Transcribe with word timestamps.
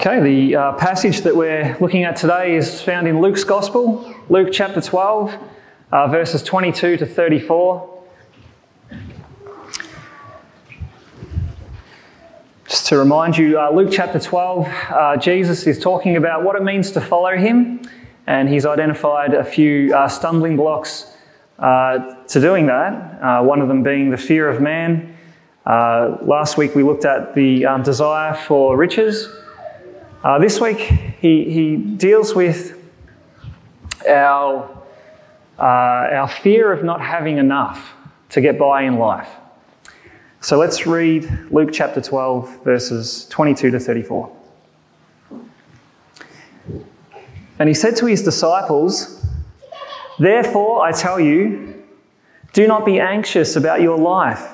Okay, 0.00 0.20
the 0.20 0.54
uh, 0.54 0.72
passage 0.74 1.22
that 1.22 1.34
we're 1.34 1.76
looking 1.80 2.04
at 2.04 2.14
today 2.14 2.54
is 2.54 2.80
found 2.80 3.08
in 3.08 3.20
Luke's 3.20 3.42
Gospel, 3.42 4.14
Luke 4.28 4.50
chapter 4.52 4.80
12, 4.80 5.36
uh, 5.90 6.06
verses 6.06 6.40
22 6.44 6.98
to 6.98 7.04
34. 7.04 8.04
Just 12.68 12.86
to 12.86 12.96
remind 12.96 13.36
you, 13.36 13.58
uh, 13.58 13.72
Luke 13.72 13.88
chapter 13.90 14.20
12, 14.20 14.68
uh, 14.68 15.16
Jesus 15.16 15.66
is 15.66 15.80
talking 15.80 16.16
about 16.16 16.44
what 16.44 16.54
it 16.54 16.62
means 16.62 16.92
to 16.92 17.00
follow 17.00 17.36
him, 17.36 17.82
and 18.28 18.48
he's 18.48 18.66
identified 18.66 19.34
a 19.34 19.42
few 19.42 19.92
uh, 19.92 20.06
stumbling 20.06 20.56
blocks 20.56 21.12
uh, 21.58 22.14
to 22.26 22.40
doing 22.40 22.66
that, 22.66 23.42
one 23.42 23.60
of 23.60 23.66
them 23.66 23.82
being 23.82 24.10
the 24.10 24.16
fear 24.16 24.48
of 24.48 24.60
man. 24.60 25.12
last 25.66 26.56
week 26.56 26.76
we 26.76 26.84
looked 26.84 27.04
at 27.04 27.34
the 27.34 27.66
um, 27.66 27.82
desire 27.82 28.32
for 28.32 28.76
riches. 28.76 29.28
Uh, 30.22 30.36
this 30.36 30.60
week, 30.60 30.78
he, 31.20 31.44
he 31.44 31.76
deals 31.76 32.34
with 32.34 32.76
our, 34.08 34.68
uh, 35.56 35.62
our 35.62 36.28
fear 36.28 36.72
of 36.72 36.82
not 36.82 37.00
having 37.00 37.38
enough 37.38 37.92
to 38.30 38.40
get 38.40 38.58
by 38.58 38.82
in 38.82 38.98
life. 38.98 39.28
So 40.40 40.58
let's 40.58 40.88
read 40.88 41.30
Luke 41.52 41.70
chapter 41.72 42.00
12, 42.00 42.64
verses 42.64 43.26
22 43.28 43.70
to 43.70 43.78
34. 43.78 44.36
And 47.60 47.68
he 47.68 47.74
said 47.74 47.94
to 47.98 48.06
his 48.06 48.20
disciples, 48.20 49.24
Therefore, 50.18 50.84
I 50.84 50.90
tell 50.90 51.20
you, 51.20 51.84
do 52.54 52.66
not 52.66 52.84
be 52.84 52.98
anxious 52.98 53.54
about 53.54 53.82
your 53.82 53.96
life, 53.96 54.48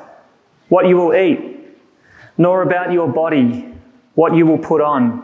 what 0.69 0.89
you 0.89 0.99
will 0.99 1.15
eat, 1.15 1.59
nor 2.37 2.61
about 2.61 2.93
your 2.93 3.09
body, 3.09 3.73
what 4.15 4.35
you 4.35 4.45
will 4.45 4.59
put 4.59 4.83
on. 4.83 5.24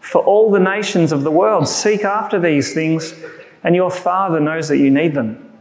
For 0.00 0.22
all 0.22 0.50
the 0.50 0.60
nations 0.60 1.12
of 1.12 1.22
the 1.22 1.30
world 1.30 1.68
seek 1.68 2.04
after 2.04 2.40
these 2.40 2.74
things, 2.74 3.14
and 3.62 3.76
your 3.76 3.90
Father 3.90 4.40
knows 4.40 4.68
that 4.68 4.78
you 4.78 4.90
need 4.90 5.14
them. 5.14 5.52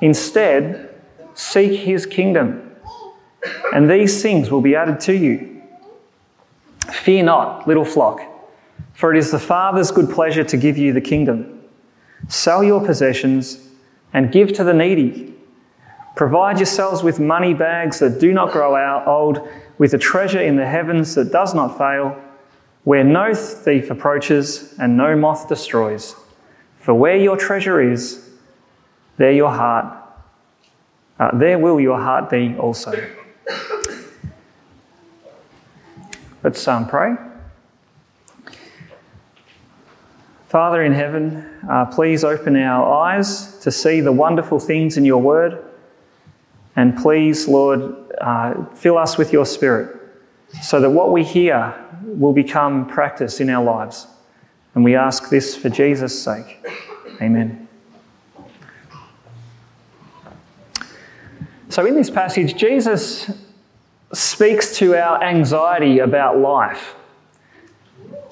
Instead, 0.00 0.94
seek 1.34 1.80
his 1.80 2.06
kingdom, 2.06 2.74
and 3.74 3.88
these 3.88 4.22
things 4.22 4.50
will 4.50 4.62
be 4.62 4.74
added 4.74 4.98
to 5.00 5.12
you. 5.12 5.62
Fear 6.90 7.24
not, 7.24 7.68
little 7.68 7.84
flock, 7.84 8.22
for 8.94 9.14
it 9.14 9.18
is 9.18 9.30
the 9.30 9.38
Father's 9.38 9.90
good 9.90 10.10
pleasure 10.10 10.44
to 10.44 10.56
give 10.56 10.78
you 10.78 10.92
the 10.92 11.00
kingdom. 11.00 11.62
Sell 12.28 12.64
your 12.64 12.84
possessions 12.84 13.68
and 14.12 14.32
give 14.32 14.52
to 14.54 14.64
the 14.64 14.74
needy. 14.74 15.34
Provide 16.16 16.56
yourselves 16.56 17.02
with 17.02 17.20
money 17.20 17.54
bags 17.54 17.98
that 18.00 18.18
do 18.18 18.32
not 18.32 18.52
grow 18.52 18.74
out 18.74 19.06
old, 19.06 19.46
with 19.78 19.94
a 19.94 19.98
treasure 19.98 20.40
in 20.40 20.56
the 20.56 20.66
heavens 20.66 21.14
that 21.14 21.30
does 21.30 21.54
not 21.54 21.78
fail 21.78 22.20
where 22.84 23.04
no 23.04 23.34
thief 23.34 23.90
approaches 23.90 24.74
and 24.78 24.96
no 24.96 25.16
moth 25.16 25.48
destroys. 25.48 26.16
For 26.78 26.94
where 26.94 27.16
your 27.16 27.36
treasure 27.36 27.80
is, 27.80 28.28
there 29.18 29.32
your 29.32 29.50
heart, 29.50 29.96
uh, 31.18 31.36
there 31.36 31.58
will 31.58 31.78
your 31.78 31.98
heart 31.98 32.30
be 32.30 32.56
also. 32.56 32.92
Let's 36.42 36.66
um, 36.66 36.88
pray. 36.88 37.16
Father 40.48 40.82
in 40.82 40.94
heaven, 40.94 41.46
uh, 41.70 41.84
please 41.84 42.24
open 42.24 42.56
our 42.56 42.90
eyes 43.04 43.58
to 43.60 43.70
see 43.70 44.00
the 44.00 44.10
wonderful 44.10 44.58
things 44.58 44.96
in 44.96 45.04
your 45.04 45.20
word. 45.20 45.62
And 46.76 46.96
please, 46.96 47.46
Lord, 47.46 47.94
uh, 48.20 48.64
fill 48.74 48.96
us 48.96 49.18
with 49.18 49.32
your 49.34 49.44
spirit 49.44 49.99
so 50.62 50.80
that 50.80 50.90
what 50.90 51.12
we 51.12 51.24
hear 51.24 51.74
will 52.04 52.32
become 52.32 52.86
practice 52.86 53.40
in 53.40 53.50
our 53.50 53.64
lives. 53.64 54.06
And 54.74 54.84
we 54.84 54.96
ask 54.96 55.30
this 55.30 55.56
for 55.56 55.68
Jesus' 55.68 56.20
sake. 56.20 56.64
Amen. 57.20 57.68
So, 61.68 61.86
in 61.86 61.94
this 61.94 62.10
passage, 62.10 62.56
Jesus 62.56 63.30
speaks 64.12 64.76
to 64.78 64.96
our 64.96 65.22
anxiety 65.22 66.00
about 66.00 66.38
life. 66.38 66.94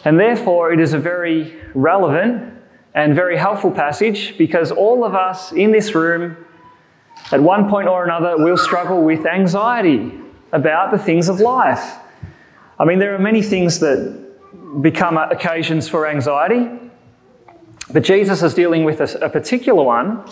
And 0.05 0.19
therefore, 0.19 0.73
it 0.73 0.81
is 0.81 0.93
a 0.93 0.99
very 0.99 1.57
relevant 1.75 2.55
and 2.95 3.15
very 3.15 3.37
helpful 3.37 3.71
passage 3.71 4.37
because 4.39 4.73
all 4.73 5.05
of 5.05 5.15
us 5.15 5.53
in 5.53 5.71
this 5.71 5.95
room, 5.95 6.37
at 7.31 7.41
one 7.41 7.69
point 7.69 7.87
or 7.89 8.05
another, 8.05 8.37
will 8.37 8.57
struggle 8.57 9.03
with 9.03 9.25
anxiety 9.27 10.13
about 10.53 10.91
the 10.91 10.99
things 10.99 11.29
of 11.29 11.41
life. 11.41 11.99
I 12.79 12.85
mean, 12.85 12.99
there 12.99 13.15
are 13.15 13.19
many 13.19 13.43
things 13.43 13.81
that 13.81 14.27
become 14.81 15.17
occasions 15.17 15.89
for 15.89 16.07
anxiety, 16.07 16.69
but 17.93 18.05
Jesus 18.05 18.43
is 18.43 18.55
dealing 18.55 18.85
with 18.85 19.01
a, 19.01 19.25
a 19.25 19.29
particular 19.29 19.83
one 19.83 20.25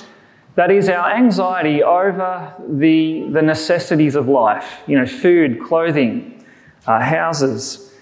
that 0.55 0.71
is 0.71 0.89
our 0.89 1.11
anxiety 1.11 1.83
over 1.83 2.55
the, 2.69 3.29
the 3.31 3.43
necessities 3.43 4.15
of 4.15 4.29
life 4.29 4.81
you 4.87 4.97
know, 4.97 5.07
food, 5.07 5.63
clothing, 5.63 6.45
uh, 6.87 7.01
houses, 7.01 7.93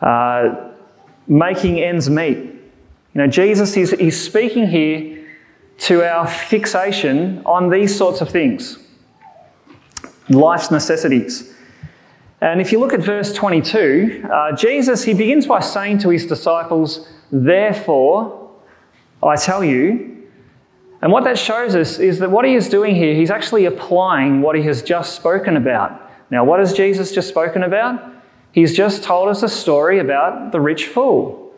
uh, 0.00 0.72
making 1.26 1.80
ends 1.80 2.10
meet. 2.10 2.36
You 2.36 3.22
know, 3.22 3.26
Jesus 3.26 3.76
is, 3.76 3.92
is 3.94 4.20
speaking 4.20 4.66
here 4.66 5.26
to 5.78 6.02
our 6.02 6.26
fixation 6.26 7.42
on 7.44 7.70
these 7.70 7.96
sorts 7.96 8.20
of 8.20 8.30
things 8.30 8.78
life's 10.28 10.72
necessities. 10.72 11.55
And 12.40 12.60
if 12.60 12.70
you 12.70 12.78
look 12.78 12.92
at 12.92 13.00
verse 13.00 13.32
22, 13.32 14.28
uh, 14.30 14.52
Jesus, 14.56 15.04
he 15.04 15.14
begins 15.14 15.46
by 15.46 15.60
saying 15.60 15.98
to 15.98 16.10
his 16.10 16.26
disciples, 16.26 17.08
Therefore, 17.32 18.50
I 19.22 19.36
tell 19.36 19.64
you. 19.64 20.12
And 21.02 21.12
what 21.12 21.24
that 21.24 21.38
shows 21.38 21.74
us 21.74 21.98
is 21.98 22.18
that 22.18 22.30
what 22.30 22.44
he 22.44 22.54
is 22.54 22.68
doing 22.68 22.94
here, 22.94 23.14
he's 23.14 23.30
actually 23.30 23.64
applying 23.64 24.42
what 24.42 24.56
he 24.56 24.62
has 24.62 24.82
just 24.82 25.14
spoken 25.14 25.56
about. 25.56 26.02
Now, 26.30 26.44
what 26.44 26.58
has 26.58 26.72
Jesus 26.72 27.12
just 27.12 27.28
spoken 27.28 27.62
about? 27.62 28.12
He's 28.52 28.74
just 28.74 29.02
told 29.02 29.28
us 29.28 29.42
a 29.42 29.48
story 29.48 29.98
about 29.98 30.52
the 30.52 30.60
rich 30.60 30.86
fool. 30.86 31.54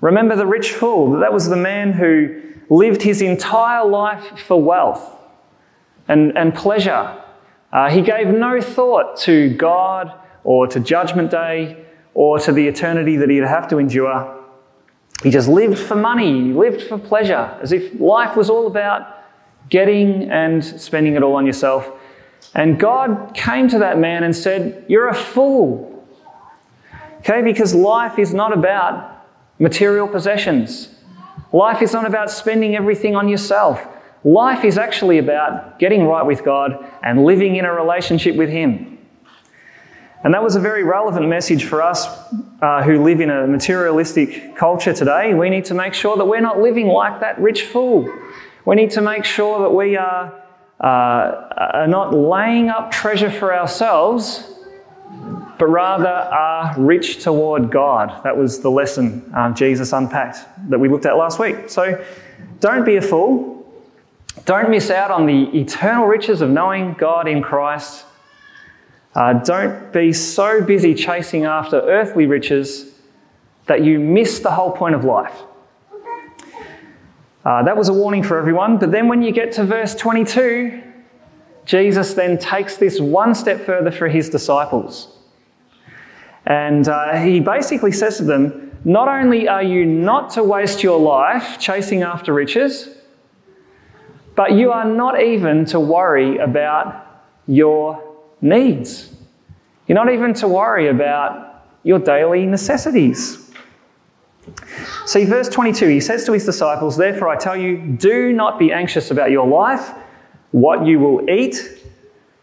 Remember 0.00 0.36
the 0.36 0.46
rich 0.46 0.72
fool? 0.72 1.18
That 1.20 1.32
was 1.32 1.48
the 1.48 1.56
man 1.56 1.92
who 1.92 2.42
lived 2.70 3.02
his 3.02 3.22
entire 3.22 3.84
life 3.84 4.38
for 4.40 4.60
wealth 4.60 5.16
and, 6.06 6.36
and 6.36 6.54
pleasure 6.54 7.22
uh, 7.72 7.90
he 7.90 8.00
gave 8.00 8.28
no 8.28 8.60
thought 8.60 9.16
to 9.18 9.54
God 9.54 10.12
or 10.44 10.66
to 10.68 10.80
Judgment 10.80 11.30
Day 11.30 11.84
or 12.14 12.38
to 12.38 12.52
the 12.52 12.66
eternity 12.66 13.16
that 13.16 13.28
he'd 13.28 13.42
have 13.42 13.68
to 13.68 13.78
endure. 13.78 14.34
He 15.22 15.30
just 15.30 15.48
lived 15.48 15.78
for 15.78 15.94
money, 15.94 16.52
lived 16.52 16.82
for 16.82 16.98
pleasure, 16.98 17.58
as 17.60 17.72
if 17.72 18.00
life 18.00 18.36
was 18.36 18.48
all 18.48 18.66
about 18.66 19.16
getting 19.68 20.30
and 20.30 20.64
spending 20.64 21.14
it 21.14 21.22
all 21.22 21.34
on 21.34 21.44
yourself. 21.44 21.90
And 22.54 22.78
God 22.78 23.34
came 23.34 23.68
to 23.68 23.78
that 23.80 23.98
man 23.98 24.24
and 24.24 24.34
said, 24.34 24.84
You're 24.88 25.08
a 25.08 25.14
fool. 25.14 26.06
Okay, 27.18 27.42
because 27.42 27.74
life 27.74 28.18
is 28.18 28.32
not 28.32 28.52
about 28.52 29.26
material 29.58 30.08
possessions. 30.08 30.88
Life 31.52 31.82
is 31.82 31.92
not 31.92 32.06
about 32.06 32.30
spending 32.30 32.76
everything 32.76 33.16
on 33.16 33.28
yourself. 33.28 33.86
Life 34.24 34.64
is 34.64 34.78
actually 34.78 35.18
about 35.18 35.78
getting 35.78 36.04
right 36.04 36.24
with 36.24 36.44
God 36.44 36.84
and 37.02 37.24
living 37.24 37.56
in 37.56 37.64
a 37.64 37.72
relationship 37.72 38.36
with 38.36 38.48
Him. 38.48 38.98
And 40.24 40.34
that 40.34 40.42
was 40.42 40.56
a 40.56 40.60
very 40.60 40.82
relevant 40.82 41.28
message 41.28 41.64
for 41.64 41.80
us 41.80 42.08
uh, 42.60 42.82
who 42.82 43.02
live 43.04 43.20
in 43.20 43.30
a 43.30 43.46
materialistic 43.46 44.56
culture 44.56 44.92
today. 44.92 45.32
We 45.32 45.48
need 45.48 45.64
to 45.66 45.74
make 45.74 45.94
sure 45.94 46.16
that 46.16 46.24
we're 46.24 46.40
not 46.40 46.58
living 46.58 46.88
like 46.88 47.20
that 47.20 47.40
rich 47.40 47.62
fool. 47.62 48.12
We 48.64 48.74
need 48.74 48.90
to 48.92 49.00
make 49.00 49.24
sure 49.24 49.60
that 49.60 49.70
we 49.70 49.96
are, 49.96 50.42
uh, 50.80 50.84
are 50.84 51.86
not 51.86 52.12
laying 52.12 52.68
up 52.68 52.90
treasure 52.90 53.30
for 53.30 53.54
ourselves, 53.54 54.52
but 55.58 55.66
rather 55.66 56.08
are 56.08 56.74
rich 56.76 57.22
toward 57.22 57.70
God. 57.70 58.22
That 58.24 58.36
was 58.36 58.60
the 58.60 58.70
lesson 58.70 59.32
um, 59.36 59.54
Jesus 59.54 59.92
unpacked 59.92 60.38
that 60.68 60.78
we 60.80 60.88
looked 60.88 61.06
at 61.06 61.16
last 61.16 61.38
week. 61.38 61.70
So 61.70 62.04
don't 62.58 62.84
be 62.84 62.96
a 62.96 63.02
fool. 63.02 63.57
Don't 64.44 64.70
miss 64.70 64.90
out 64.90 65.10
on 65.10 65.26
the 65.26 65.44
eternal 65.58 66.06
riches 66.06 66.40
of 66.40 66.50
knowing 66.50 66.94
God 66.94 67.28
in 67.28 67.42
Christ 67.42 68.04
uh, 69.14 69.32
don't 69.32 69.92
be 69.92 70.12
so 70.12 70.62
busy 70.62 70.94
chasing 70.94 71.44
after 71.44 71.80
earthly 71.80 72.26
riches 72.26 72.94
that 73.66 73.82
you 73.82 73.98
miss 73.98 74.38
the 74.38 74.50
whole 74.50 74.70
point 74.70 74.94
of 74.94 75.04
life. 75.04 75.34
Uh, 77.44 77.62
that 77.62 77.76
was 77.76 77.88
a 77.88 77.92
warning 77.92 78.22
for 78.22 78.38
everyone. 78.38 78.78
But 78.78 78.92
then 78.92 79.08
when 79.08 79.22
you 79.22 79.32
get 79.32 79.52
to 79.52 79.64
verse 79.64 79.94
22, 79.94 80.82
Jesus 81.64 82.14
then 82.14 82.38
takes 82.38 82.76
this 82.76 83.00
one 83.00 83.34
step 83.34 83.64
further 83.64 83.90
for 83.90 84.08
his 84.08 84.28
disciples. 84.28 85.16
And 86.46 86.88
uh, 86.88 87.16
he 87.16 87.40
basically 87.40 87.92
says 87.92 88.18
to 88.18 88.24
them, 88.24 88.76
Not 88.84 89.08
only 89.08 89.48
are 89.48 89.62
you 89.62 89.84
not 89.84 90.30
to 90.30 90.44
waste 90.44 90.82
your 90.82 91.00
life 91.00 91.58
chasing 91.58 92.02
after 92.02 92.32
riches, 92.32 92.88
but 94.38 94.52
you 94.52 94.70
are 94.70 94.84
not 94.84 95.20
even 95.20 95.64
to 95.64 95.80
worry 95.80 96.38
about 96.38 97.24
your 97.48 98.00
needs. 98.40 99.12
You're 99.88 99.96
not 99.96 100.12
even 100.12 100.32
to 100.34 100.46
worry 100.46 100.86
about 100.86 101.64
your 101.82 101.98
daily 101.98 102.46
necessities. 102.46 103.50
See, 105.06 105.24
verse 105.24 105.48
22, 105.48 105.88
he 105.88 105.98
says 105.98 106.24
to 106.26 106.34
his 106.34 106.44
disciples, 106.44 106.96
Therefore 106.96 107.30
I 107.30 107.36
tell 107.36 107.56
you, 107.56 107.78
do 107.78 108.32
not 108.32 108.60
be 108.60 108.70
anxious 108.70 109.10
about 109.10 109.32
your 109.32 109.44
life, 109.44 109.92
what 110.52 110.86
you 110.86 111.00
will 111.00 111.28
eat, 111.28 111.56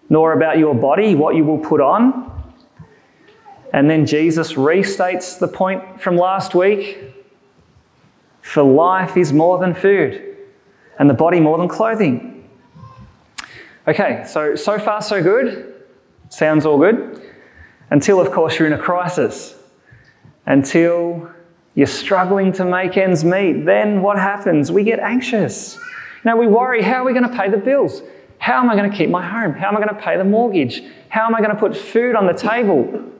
nor 0.09 0.33
about 0.33 0.57
your 0.57 0.75
body, 0.75 1.15
what 1.15 1.37
you 1.37 1.45
will 1.45 1.59
put 1.59 1.79
on. 1.79 2.53
And 3.71 3.89
then 3.89 4.05
Jesus 4.05 4.55
restates 4.55 5.39
the 5.39 5.47
point 5.47 6.01
from 6.01 6.17
last 6.17 6.55
week 6.55 6.97
For 8.41 8.63
life 8.63 9.15
is 9.15 9.31
more 9.31 9.59
than 9.59 9.73
food, 9.73 10.24
and 10.99 11.09
the 11.09 11.13
body 11.13 11.39
more 11.39 11.57
than 11.57 11.67
clothing. 11.67 12.49
Okay, 13.87 14.23
so 14.27 14.55
so 14.55 14.79
far 14.79 15.01
so 15.01 15.21
good. 15.21 15.73
Sounds 16.29 16.65
all 16.65 16.77
good. 16.77 17.21
Until, 17.91 18.19
of 18.19 18.31
course, 18.31 18.57
you're 18.57 18.67
in 18.67 18.73
a 18.73 18.81
crisis. 18.81 19.55
Until 20.45 21.29
you're 21.75 21.87
struggling 21.87 22.51
to 22.53 22.65
make 22.65 22.97
ends 22.97 23.23
meet. 23.23 23.65
Then 23.65 24.01
what 24.01 24.17
happens? 24.17 24.71
We 24.71 24.83
get 24.83 24.99
anxious. 24.99 25.77
Now 26.23 26.37
we 26.37 26.47
worry 26.47 26.81
how 26.81 27.03
are 27.03 27.05
we 27.05 27.13
going 27.13 27.29
to 27.29 27.35
pay 27.35 27.49
the 27.49 27.57
bills? 27.57 28.01
How 28.39 28.59
am 28.59 28.69
I 28.69 28.75
going 28.75 28.89
to 28.89 28.97
keep 28.97 29.09
my 29.09 29.25
home? 29.25 29.53
How 29.53 29.67
am 29.67 29.77
I 29.77 29.81
going 29.81 29.95
to 29.95 30.01
pay 30.01 30.17
the 30.17 30.23
mortgage? 30.23 30.81
How 31.09 31.25
am 31.25 31.35
I 31.35 31.39
going 31.39 31.51
to 31.51 31.59
put 31.59 31.75
food 31.75 32.15
on 32.15 32.25
the 32.25 32.33
table? 32.33 33.11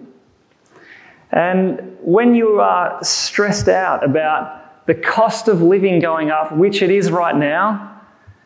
And 1.31 1.98
when 2.01 2.33
you 2.33 2.60
are 2.60 3.04
stressed 3.04 3.68
out 3.68 4.04
about 4.04 4.65
the 4.86 4.96
cost 4.96 5.48
of 5.48 5.62
living 5.62 6.00
going 6.00 6.30
up, 6.30 6.56
which 6.56 6.82
it 6.82 6.92
is 6.92 7.12
right 7.12 7.36
now, 7.36 8.02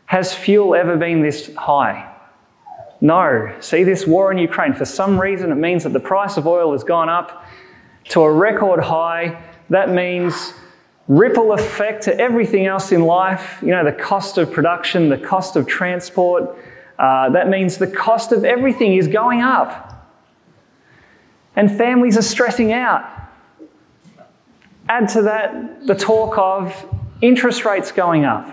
has 0.05 0.33
fuel 0.33 0.73
ever 0.73 0.97
been 0.97 1.21
this 1.21 1.53
high? 1.55 2.05
No. 3.01 3.55
See 3.59 3.83
this 3.83 4.05
war 4.05 4.31
in 4.31 4.37
Ukraine, 4.37 4.73
for 4.73 4.85
some 4.85 5.19
reason, 5.19 5.51
it 5.51 5.55
means 5.55 5.83
that 5.83 5.93
the 5.93 5.99
price 5.99 6.37
of 6.37 6.47
oil 6.47 6.71
has 6.71 6.83
gone 6.83 7.09
up 7.09 7.45
to 8.09 8.21
a 8.21 8.31
record 8.31 8.83
high. 8.83 9.41
That 9.69 9.89
means 9.89 10.53
ripple 11.07 11.53
effect 11.53 12.03
to 12.03 12.19
everything 12.19 12.65
else 12.65 12.91
in 12.91 13.03
life. 13.03 13.59
You 13.61 13.69
know, 13.69 13.83
the 13.83 13.91
cost 13.91 14.37
of 14.37 14.51
production, 14.51 15.09
the 15.09 15.17
cost 15.17 15.55
of 15.55 15.67
transport. 15.67 16.57
Uh, 16.97 17.29
that 17.29 17.49
means 17.49 17.77
the 17.77 17.87
cost 17.87 18.31
of 18.31 18.43
everything 18.43 18.95
is 18.95 19.07
going 19.07 19.41
up. 19.41 20.07
And 21.55 21.75
families 21.77 22.17
are 22.17 22.21
stressing 22.21 22.71
out. 22.71 23.18
Add 24.89 25.07
to 25.09 25.21
that 25.21 25.87
the 25.87 25.95
talk 25.95 26.37
of 26.37 26.85
interest 27.21 27.63
rates 27.63 27.93
going 27.93 28.25
up, 28.25 28.49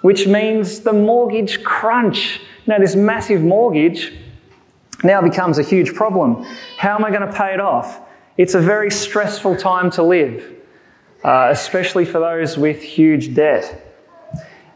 which 0.00 0.26
means 0.26 0.80
the 0.80 0.92
mortgage 0.92 1.62
crunch 1.62 2.40
now, 2.70 2.78
this 2.78 2.94
massive 2.94 3.42
mortgage 3.42 4.12
now 5.02 5.20
becomes 5.20 5.58
a 5.58 5.62
huge 5.64 5.92
problem. 5.92 6.44
How 6.76 6.94
am 6.94 7.04
I 7.04 7.10
going 7.10 7.28
to 7.28 7.32
pay 7.32 7.52
it 7.52 7.58
off? 7.58 8.00
It's 8.36 8.54
a 8.54 8.60
very 8.60 8.92
stressful 8.92 9.56
time 9.56 9.90
to 9.92 10.04
live, 10.04 10.54
uh, 11.24 11.48
especially 11.50 12.04
for 12.04 12.20
those 12.20 12.56
with 12.56 12.80
huge 12.80 13.34
debt. 13.34 13.92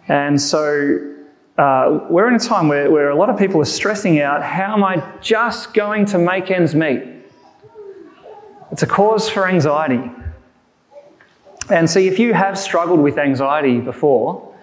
And 0.08 0.40
so 0.40 1.14
uh, 1.56 2.00
we're 2.11 2.26
in 2.26 2.34
a 2.34 2.38
time 2.40 2.66
where, 2.66 2.90
where 2.90 3.11
a 3.11 3.16
lot 3.16 3.31
of 3.31 3.38
people 3.38 3.61
are 3.61 3.66
stressing 3.66 4.20
out 4.20 4.43
how 4.43 4.75
am 4.75 4.82
I 4.82 5.00
just 5.20 5.72
going 5.72 6.06
to 6.06 6.19
make 6.19 6.50
ends 6.50 6.75
meet? 6.75 7.02
It's 8.72 8.82
a 8.82 8.88
cause 8.88 9.28
for 9.28 9.46
anxiety. 9.46 10.11
And 11.70 11.88
see, 11.88 12.06
if 12.08 12.19
you 12.19 12.34
have 12.34 12.58
struggled 12.58 13.00
with 13.00 13.19
anxiety 13.19 13.81
before, 13.81 14.55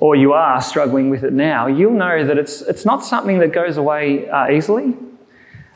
or 0.00 0.16
you 0.16 0.32
are 0.32 0.60
struggling 0.60 1.10
with 1.10 1.22
it 1.22 1.32
now, 1.32 1.66
you'll 1.66 1.92
know 1.92 2.24
that 2.24 2.38
it's, 2.38 2.62
it's 2.62 2.84
not 2.84 3.04
something 3.04 3.38
that 3.38 3.52
goes 3.52 3.76
away 3.76 4.28
uh, 4.28 4.50
easily. 4.50 4.96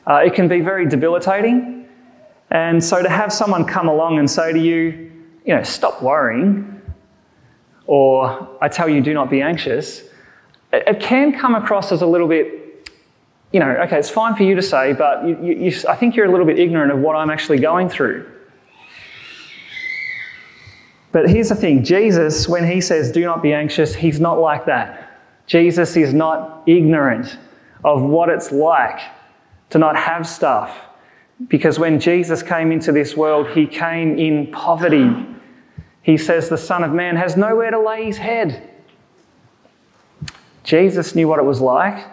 Uh, 0.06 0.17
it 0.17 0.35
can 0.35 0.49
be 0.49 0.61
very 0.61 0.89
debilitating. 0.89 1.87
And 2.50 2.83
so 2.83 3.03
to 3.03 3.09
have 3.09 3.33
someone 3.33 3.65
come 3.65 3.89
along 3.89 4.19
and 4.19 4.31
say 4.31 4.53
to 4.53 4.59
you, 4.59 5.11
you 5.45 5.55
know, 5.55 5.62
stop 5.62 6.03
worrying, 6.03 6.81
or 7.87 8.56
I 8.61 8.69
tell 8.69 8.89
you, 8.89 9.00
do 9.03 9.15
not 9.15 9.31
be 9.31 9.43
anxious, 9.43 10.00
it, 10.73 10.85
it 10.87 11.00
can 11.00 11.39
come 11.39 11.55
across 11.55 11.93
as 11.93 12.03
a 12.03 12.06
little 12.06 12.29
bit, 12.29 12.91
you 13.53 13.61
know, 13.61 13.71
okay, 13.85 13.99
it's 13.99 14.11
fine 14.11 14.35
for 14.35 14.43
you 14.43 14.55
to 14.55 14.62
say, 14.62 14.95
but 14.95 15.27
you, 15.27 15.39
you, 15.43 15.55
you, 15.71 15.89
I 15.89 15.95
think 15.95 16.17
you're 16.17 16.27
a 16.27 16.31
little 16.31 16.47
bit 16.47 16.59
ignorant 16.59 16.91
of 16.91 16.99
what 16.99 17.17
I'm 17.17 17.31
actually 17.31 17.59
going 17.59 17.89
through. 17.89 18.31
But 21.11 21.31
here's 21.31 21.49
the 21.49 21.55
thing 21.55 21.85
Jesus, 21.85 22.49
when 22.49 22.71
he 22.71 22.81
says, 22.81 23.11
do 23.11 23.25
not 23.25 23.43
be 23.43 23.53
anxious, 23.53 23.95
he's 23.95 24.21
not 24.21 24.39
like 24.39 24.67
that. 24.67 25.21
Jesus 25.47 25.97
is 25.97 26.13
not 26.13 26.63
ignorant 26.67 27.39
of 27.85 28.03
what 28.03 28.29
it's 28.29 28.53
like 28.53 29.01
to 29.71 29.79
not 29.79 29.97
have 29.97 30.27
stuff. 30.27 30.77
Because 31.49 31.79
when 31.79 32.01
Jesus 32.01 32.43
came 32.43 32.73
into 32.73 32.93
this 32.93 33.17
world, 33.17 33.49
he 33.51 33.67
came 33.67 34.19
in 34.19 34.51
poverty. 34.51 35.11
He 36.03 36.17
says 36.17 36.49
the 36.49 36.59
Son 36.59 36.83
of 36.83 36.93
Man 36.93 37.17
has 37.17 37.37
nowhere 37.37 37.71
to 37.71 37.81
lay 37.81 38.05
his 38.05 38.19
head. 38.19 38.71
Jesus 40.65 41.15
knew 41.15 41.29
what 41.29 41.38
it 41.38 41.45
was 41.45 41.61
like. 41.61 42.07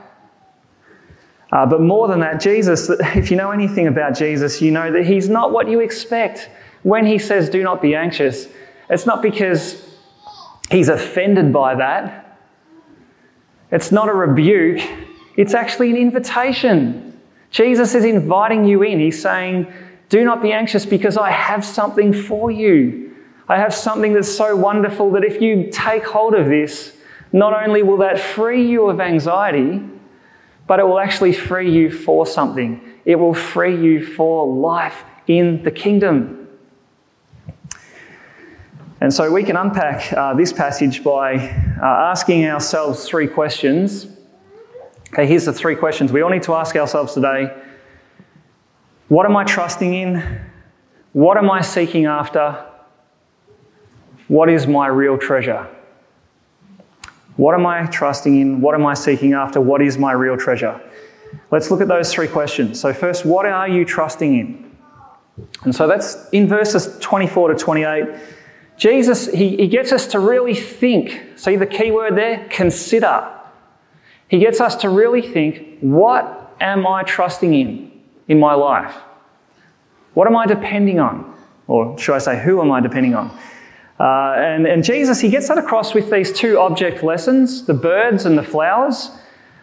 Uh, 1.52 1.66
but 1.66 1.82
more 1.82 2.08
than 2.08 2.20
that, 2.20 2.40
Jesus, 2.40 2.90
if 3.16 3.32
you 3.32 3.38
know 3.38 3.52
anything 3.52 3.88
about 3.88 4.16
Jesus, 4.16 4.62
you 4.62 4.72
know 4.72 4.92
that 4.92 5.06
he's 5.06 5.28
not 5.28 5.52
what 5.52 5.68
you 5.68 5.80
expect. 5.80 6.50
When 6.84 7.06
he 7.06 7.18
says, 7.18 7.50
do 7.50 7.64
not 7.64 7.82
be 7.82 7.96
anxious, 7.96 8.48
it's 8.90 9.06
not 9.06 9.22
because 9.22 9.96
he's 10.70 10.90
offended 10.90 11.52
by 11.52 11.76
that. 11.76 12.40
It's 13.72 13.92
not 13.92 14.10
a 14.10 14.14
rebuke. 14.14 14.82
It's 15.38 15.54
actually 15.54 15.92
an 15.92 15.98
invitation. 15.98 17.20
Jesus 17.52 17.96
is 17.96 18.06
inviting 18.06 18.66
you 18.66 18.84
in. 18.84 19.00
He's 19.00 19.22
saying, 19.22 19.72
Do 20.10 20.24
not 20.24 20.42
be 20.42 20.52
anxious 20.52 20.86
because 20.86 21.18
I 21.18 21.32
have 21.32 21.66
something 21.66 22.14
for 22.14 22.52
you. 22.52 23.16
I 23.48 23.58
have 23.58 23.74
something 23.74 24.14
that's 24.14 24.34
so 24.34 24.56
wonderful 24.56 25.12
that 25.12 25.24
if 25.24 25.42
you 25.42 25.70
take 25.72 26.04
hold 26.06 26.34
of 26.34 26.48
this, 26.48 26.96
not 27.32 27.54
only 27.54 27.84
will 27.84 27.98
that 27.98 28.20
free 28.20 28.68
you 28.68 28.90
of 28.90 29.00
anxiety, 29.00 29.82
but 30.68 30.80
it 30.80 30.84
will 30.84 31.00
actually 31.00 31.34
free 31.34 31.72
you 31.72 31.92
for 31.92 32.26
something. 32.26 32.82
It 33.06 33.16
will 33.16 33.34
free 33.34 33.76
you 33.76 34.04
for 34.04 34.48
life 34.48 35.04
in 35.28 35.64
the 35.64 35.72
kingdom. 35.72 36.45
And 39.02 39.14
so 39.14 39.32
we 39.32 39.44
can 39.44 39.58
unpack 39.58 40.14
uh, 40.14 40.34
this 40.34 40.54
passage 40.54 41.04
by 41.04 41.36
uh, 41.36 41.86
asking 41.86 42.46
ourselves 42.46 43.08
three 43.08 43.28
questions. 43.28 44.08
Okay, 45.14 45.28
here's 45.28 45.46
the 45.46 45.54
three 45.54 45.76
questions 45.76 46.12
we 46.12 46.22
all 46.22 46.30
need 46.30 46.44
to 46.44 46.54
ask 46.54 46.76
ourselves 46.76 47.14
today 47.14 47.54
What 49.10 49.26
am 49.26 49.36
I 49.36 49.44
trusting 49.44 49.94
in? 49.94 50.42
What 51.14 51.38
am 51.38 51.50
I 51.52 51.62
seeking 51.62 52.06
after? 52.06 52.66
What 54.28 54.50
is 54.50 54.66
my 54.66 54.88
real 54.88 55.18
treasure? 55.18 55.68
What 57.38 57.54
am 57.54 57.66
I 57.66 57.86
trusting 57.88 58.40
in? 58.40 58.62
What 58.62 58.76
am 58.76 58.86
I 58.86 58.94
seeking 58.94 59.34
after? 59.34 59.60
What 59.60 59.82
is 59.82 59.98
my 59.98 60.14
real 60.14 60.38
treasure? 60.38 60.82
Let's 61.52 61.70
look 61.70 61.82
at 61.82 61.88
those 61.88 62.14
three 62.14 62.28
questions. 62.28 62.80
So, 62.80 62.94
first, 62.94 63.26
what 63.26 63.46
are 63.46 63.68
you 63.68 63.84
trusting 63.84 64.40
in? 64.40 64.66
And 65.64 65.76
so 65.76 65.86
that's 65.86 66.30
in 66.30 66.48
verses 66.48 66.98
24 67.00 67.50
to 67.50 67.56
28. 67.56 68.06
Jesus, 68.78 69.28
he, 69.28 69.56
he 69.58 69.68
gets 69.68 69.92
us 69.92 70.08
to 70.08 70.20
really 70.20 70.56
think. 70.56 71.24
See 71.38 71.56
the 71.56 71.66
key 71.66 71.92
word 71.92 72.16
there? 72.16 72.46
Consider. 72.50 73.32
He 74.28 74.40
gets 74.40 74.60
us 74.60 74.76
to 74.78 74.90
really 74.90 75.22
think 75.22 75.80
what 75.80 76.56
am 76.60 76.86
I 76.88 77.04
trusting 77.04 77.54
in? 77.54 77.96
in 78.28 78.40
my 78.40 78.54
life? 78.54 78.96
What 80.14 80.28
am 80.28 80.36
I 80.36 80.46
depending 80.46 81.00
on? 81.00 81.34
Or 81.68 81.98
should 81.98 82.16
I 82.16 82.20
say, 82.20 82.42
who 82.42 82.62
am 82.62 82.72
I 82.72 82.80
depending 82.80 83.16
on? 83.16 83.38
Uh, 84.00 84.34
and, 84.38 84.68
and 84.68 84.84
Jesus, 84.84 85.22
he 85.22 85.30
gets 85.30 85.48
that 85.48 85.58
across 85.58 85.94
with 85.94 86.12
these 86.12 86.32
two 86.32 86.60
object 86.60 87.04
lessons 87.04 87.66
the 87.66 87.74
birds 87.74 88.26
and 88.26 88.38
the 88.38 88.44
flowers. 88.44 89.10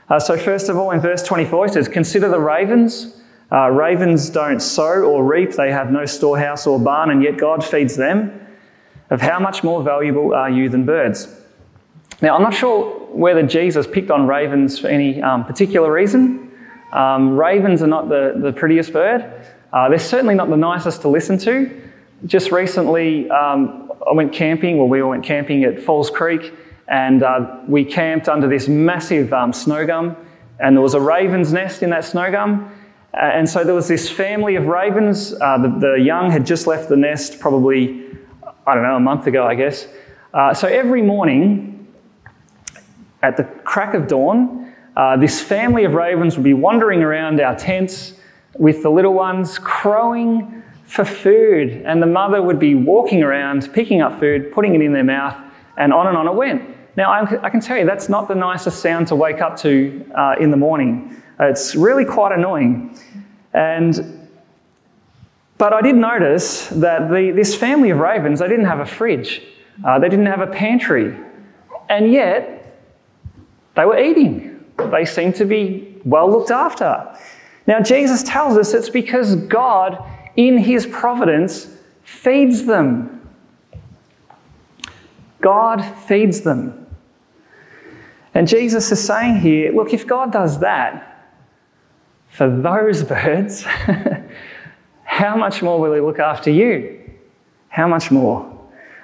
Uh, 0.09 0.19
so, 0.19 0.37
first 0.37 0.69
of 0.69 0.77
all, 0.77 0.91
in 0.91 1.01
verse 1.01 1.23
24, 1.23 1.67
he 1.67 1.73
says, 1.73 1.89
Consider 1.89 2.29
the 2.29 2.41
ravens. 2.41 3.21
Uh, 3.51 3.69
ravens 3.69 4.31
don't 4.31 4.61
sow 4.61 5.03
or 5.03 5.25
reap, 5.25 5.53
they 5.53 5.71
have 5.71 5.91
no 5.91 6.07
storehouse 6.07 6.67
or 6.67 6.81
barn, 6.81 7.11
and 7.11 7.23
yet 7.23 7.37
God 7.37 7.63
feeds 7.63 7.97
them. 7.97 8.41
Of 9.13 9.21
how 9.21 9.39
much 9.39 9.63
more 9.63 9.83
valuable 9.83 10.33
are 10.33 10.49
you 10.49 10.71
than 10.71 10.87
birds? 10.87 11.29
Now, 12.23 12.35
I'm 12.35 12.43
not 12.43 12.55
sure 12.55 12.99
whether 13.11 13.43
Jesus 13.43 13.87
picked 13.87 14.11
on 14.11 14.27
ravens 14.27 14.79
for 14.79 14.87
any 14.87 15.21
um, 15.21 15.45
particular 15.45 15.93
reason. 15.93 16.51
Um, 16.95 17.37
ravens 17.37 17.83
are 17.83 17.87
not 17.87 18.09
the, 18.09 18.33
the 18.37 18.55
prettiest 18.55 18.91
bird. 18.91 19.31
Uh, 19.71 19.91
they're 19.91 19.99
certainly 19.99 20.35
not 20.35 20.49
the 20.49 20.57
nicest 20.57 21.03
to 21.03 21.09
listen 21.09 21.37
to. 21.41 21.83
Just 22.25 22.53
recently, 22.53 23.29
um, 23.31 23.93
I 24.09 24.15
went 24.15 24.33
camping, 24.33 24.79
well, 24.79 24.89
we 24.89 25.03
all 25.03 25.11
went 25.11 25.25
camping 25.25 25.65
at 25.65 25.83
Falls 25.83 26.09
Creek, 26.09 26.55
and 26.89 27.23
uh, 27.23 27.59
we 27.69 27.85
camped 27.85 28.31
under 28.31 28.49
this 28.49 28.67
massive 28.67 29.31
um, 29.35 29.53
snow 29.53 29.87
gum, 29.87 30.17
and 30.59 30.75
there 30.75 30.83
was 30.83 30.95
a 30.95 31.01
raven's 31.01 31.53
nest 31.53 31.83
in 31.83 31.91
that 31.91 32.07
snow 32.07 32.31
gum. 32.31 32.75
And 33.13 33.47
so 33.47 33.63
there 33.63 33.75
was 33.75 33.89
this 33.89 34.09
family 34.09 34.57
of 34.57 34.69
ravens. 34.69 35.35
Uh, 35.39 35.59
the, 35.59 35.69
the, 35.69 36.01
young 36.01 36.31
had 36.31 36.47
just 36.47 36.67
left 36.67 36.89
the 36.89 36.97
nest 36.97 37.41
probably, 37.41 38.07
I 38.67 38.75
don't 38.75 38.85
know, 38.85 38.97
a 38.97 39.01
month 39.01 39.27
ago, 39.27 39.45
I 39.45 39.55
guess. 39.55 39.89
Uh, 40.33 40.55
so 40.55 40.69
every 40.69 41.03
morning, 41.03 41.87
at 43.23 43.37
the 43.37 43.45
crack 43.45 43.95
of 43.95 44.07
dawn, 44.07 44.73
uh, 44.97 45.17
this 45.17 45.41
family 45.41 45.85
of 45.85 45.95
ravens 45.95 46.37
would 46.37 46.45
be 46.45 46.55
wandering 46.55 47.03
around 47.03 47.41
our 47.41 47.57
tents 47.57 48.15
with 48.59 48.83
the 48.83 48.91
little 48.91 49.15
ones 49.15 49.59
crowing 49.59 50.63
for 50.85 51.05
food. 51.05 51.83
And 51.85 52.03
the 52.03 52.07
mother 52.07 52.43
would 52.43 52.59
be 52.59 52.75
walking 52.75 53.23
around, 53.23 53.73
picking 53.73 54.01
up 54.01 54.21
food, 54.21 54.53
putting 54.53 54.75
it 54.75 54.83
in 54.83 54.93
their 54.93 55.05
mouth, 55.05 55.37
and 55.77 55.93
on 55.93 56.07
and 56.07 56.17
on 56.17 56.29
it 56.29 56.35
went. 56.35 56.63
Now, 56.97 57.11
I 57.43 57.49
can 57.49 57.61
tell 57.61 57.79
you 57.79 57.87
that's 57.87 58.11
not 58.11 58.29
the 58.29 58.35
nicest 58.35 58.81
sound 58.81 59.09
to 59.09 59.17
wake 59.17 59.41
up 59.41 59.57
to 59.59 60.05
uh, 60.15 60.35
in 60.39 60.51
the 60.51 60.59
morning. 60.59 61.23
It's 61.41 61.75
really 61.75 62.05
quite 62.05 62.33
annoying. 62.33 62.99
And, 63.55 64.22
but 65.63 65.73
I 65.73 65.81
did 65.81 65.95
notice 65.95 66.67
that 66.71 67.09
the, 67.09 67.31
this 67.31 67.55
family 67.55 67.91
of 67.91 67.99
ravens, 68.01 68.41
they 68.41 68.49
didn't 68.49 68.65
have 68.65 68.81
a 68.81 68.85
fridge, 68.85 69.41
uh, 69.87 69.97
they 69.97 70.09
didn't 70.09 70.27
have 70.27 70.41
a 70.41 70.49
pantry, 70.49 71.17
and 71.89 72.13
yet 72.13 72.83
they 73.77 73.85
were 73.85 73.97
eating. 73.97 74.65
They 74.91 75.05
seemed 75.05 75.37
to 75.37 75.45
be 75.45 76.01
well 76.05 76.29
looked 76.29 76.51
after. 76.51 77.17
Now, 77.69 77.79
Jesus 77.81 78.25
tells 78.25 78.59
us 78.59 78.75
it's 78.75 78.91
because 78.91 79.37
God 79.37 80.05
in 80.35 80.59
his 80.59 80.85
providence, 80.85 81.69
feeds 82.03 82.67
them. 82.67 83.31
God 85.41 85.81
feeds 86.09 86.41
them. 86.41 86.89
And 88.35 88.49
Jesus 88.49 88.91
is 88.91 89.01
saying 89.01 89.37
here 89.37 89.73
look, 89.73 89.95
if 89.95 90.09
God 90.09 90.33
does 90.33 90.59
that 90.59 91.31
for 92.31 92.51
those 92.51 93.05
birds, 93.05 93.65
how 95.13 95.37
much 95.37 95.61
more 95.63 95.79
will 95.79 95.93
he 95.93 96.01
look 96.01 96.19
after 96.19 96.51
you? 96.51 96.99
How 97.69 97.87
much 97.87 98.11
more? 98.11 98.51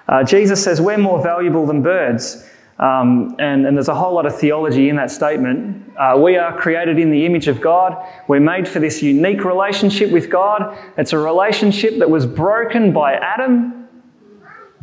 Uh, 0.09 0.25
Jesus 0.25 0.65
says 0.65 0.81
we're 0.81 0.97
more 0.97 1.23
valuable 1.23 1.67
than 1.67 1.83
birds. 1.83 2.49
Um, 2.79 3.37
and, 3.39 3.67
and, 3.67 3.77
there's 3.77 3.89
a 3.89 3.95
whole 3.95 4.15
lot 4.15 4.25
of 4.25 4.35
theology 4.35 4.89
in 4.89 4.97
that 4.97 5.11
statement. 5.11 5.93
Uh, 5.99 6.19
we 6.19 6.39
are 6.39 6.57
created 6.59 6.99
in 6.99 7.11
the 7.11 7.27
image 7.27 7.47
of 7.47 7.61
God. 7.61 7.95
We're 8.27 8.41
made 8.41 8.67
for 8.67 8.79
this 8.79 9.03
unique 9.03 9.45
relationship 9.45 10.11
with 10.11 10.31
God. 10.31 10.79
It's 10.97 11.13
a 11.13 11.19
relationship 11.19 11.99
that 11.99 12.09
was 12.09 12.25
broken 12.25 12.93
by 12.93 13.13
Adam, 13.15 13.87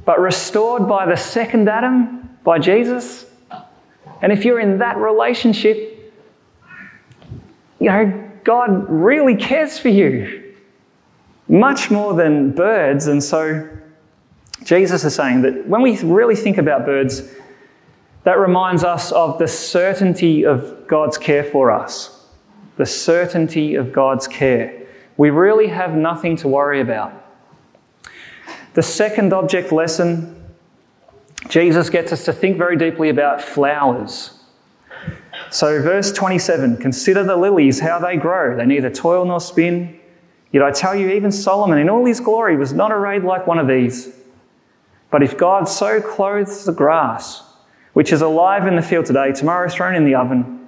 but 0.05 0.19
restored 0.19 0.87
by 0.87 1.07
the 1.07 1.15
second 1.15 1.67
Adam, 1.67 2.37
by 2.43 2.59
Jesus. 2.59 3.25
And 4.21 4.31
if 4.31 4.45
you're 4.45 4.59
in 4.59 4.77
that 4.77 4.97
relationship, 4.97 6.13
you 7.79 7.89
know, 7.89 8.29
God 8.43 8.85
really 8.89 9.35
cares 9.35 9.79
for 9.79 9.89
you 9.89 10.44
much 11.47 11.91
more 11.91 12.13
than 12.13 12.51
birds. 12.51 13.07
And 13.07 13.23
so 13.23 13.69
Jesus 14.63 15.03
is 15.03 15.15
saying 15.15 15.41
that 15.43 15.67
when 15.67 15.81
we 15.81 15.97
really 16.01 16.35
think 16.35 16.57
about 16.57 16.85
birds, 16.85 17.23
that 18.23 18.39
reminds 18.39 18.83
us 18.83 19.11
of 19.11 19.37
the 19.37 19.47
certainty 19.47 20.45
of 20.45 20.87
God's 20.87 21.17
care 21.17 21.43
for 21.43 21.71
us. 21.71 22.25
The 22.77 22.85
certainty 22.85 23.75
of 23.75 23.93
God's 23.93 24.27
care. 24.27 24.87
We 25.17 25.29
really 25.29 25.67
have 25.67 25.93
nothing 25.93 26.35
to 26.37 26.47
worry 26.47 26.81
about. 26.81 27.23
The 28.73 28.83
second 28.83 29.31
object 29.31 29.71
lesson, 29.71 30.43
Jesus 31.47 31.89
gets 31.89 32.11
us 32.11 32.25
to 32.25 32.33
think 32.33 32.57
very 32.57 32.75
deeply 32.75 33.09
about 33.09 33.41
flowers. 33.41 34.31
So, 35.51 35.81
verse 35.81 36.11
27 36.11 36.77
Consider 36.77 37.23
the 37.23 37.37
lilies, 37.37 37.79
how 37.79 37.99
they 37.99 38.17
grow. 38.17 38.57
They 38.57 38.65
neither 38.65 38.89
toil 38.89 39.23
nor 39.23 39.39
spin. 39.39 39.99
Yet 40.55 40.63
I 40.63 40.71
tell 40.71 40.95
you, 40.95 41.09
even 41.09 41.33
Solomon 41.33 41.79
in 41.79 41.89
all 41.89 42.05
his 42.05 42.21
glory 42.21 42.55
was 42.55 42.71
not 42.71 42.89
arrayed 42.89 43.25
like 43.25 43.45
one 43.45 43.59
of 43.59 43.67
these. 43.67 44.15
But 45.11 45.21
if 45.21 45.37
God 45.37 45.67
so 45.67 45.99
clothes 45.99 46.63
the 46.63 46.71
grass, 46.71 47.43
which 47.91 48.13
is 48.13 48.21
alive 48.21 48.65
in 48.65 48.77
the 48.77 48.81
field 48.81 49.05
today, 49.05 49.33
tomorrow 49.33 49.67
is 49.67 49.73
thrown 49.73 49.95
in 49.95 50.05
the 50.05 50.15
oven, 50.15 50.65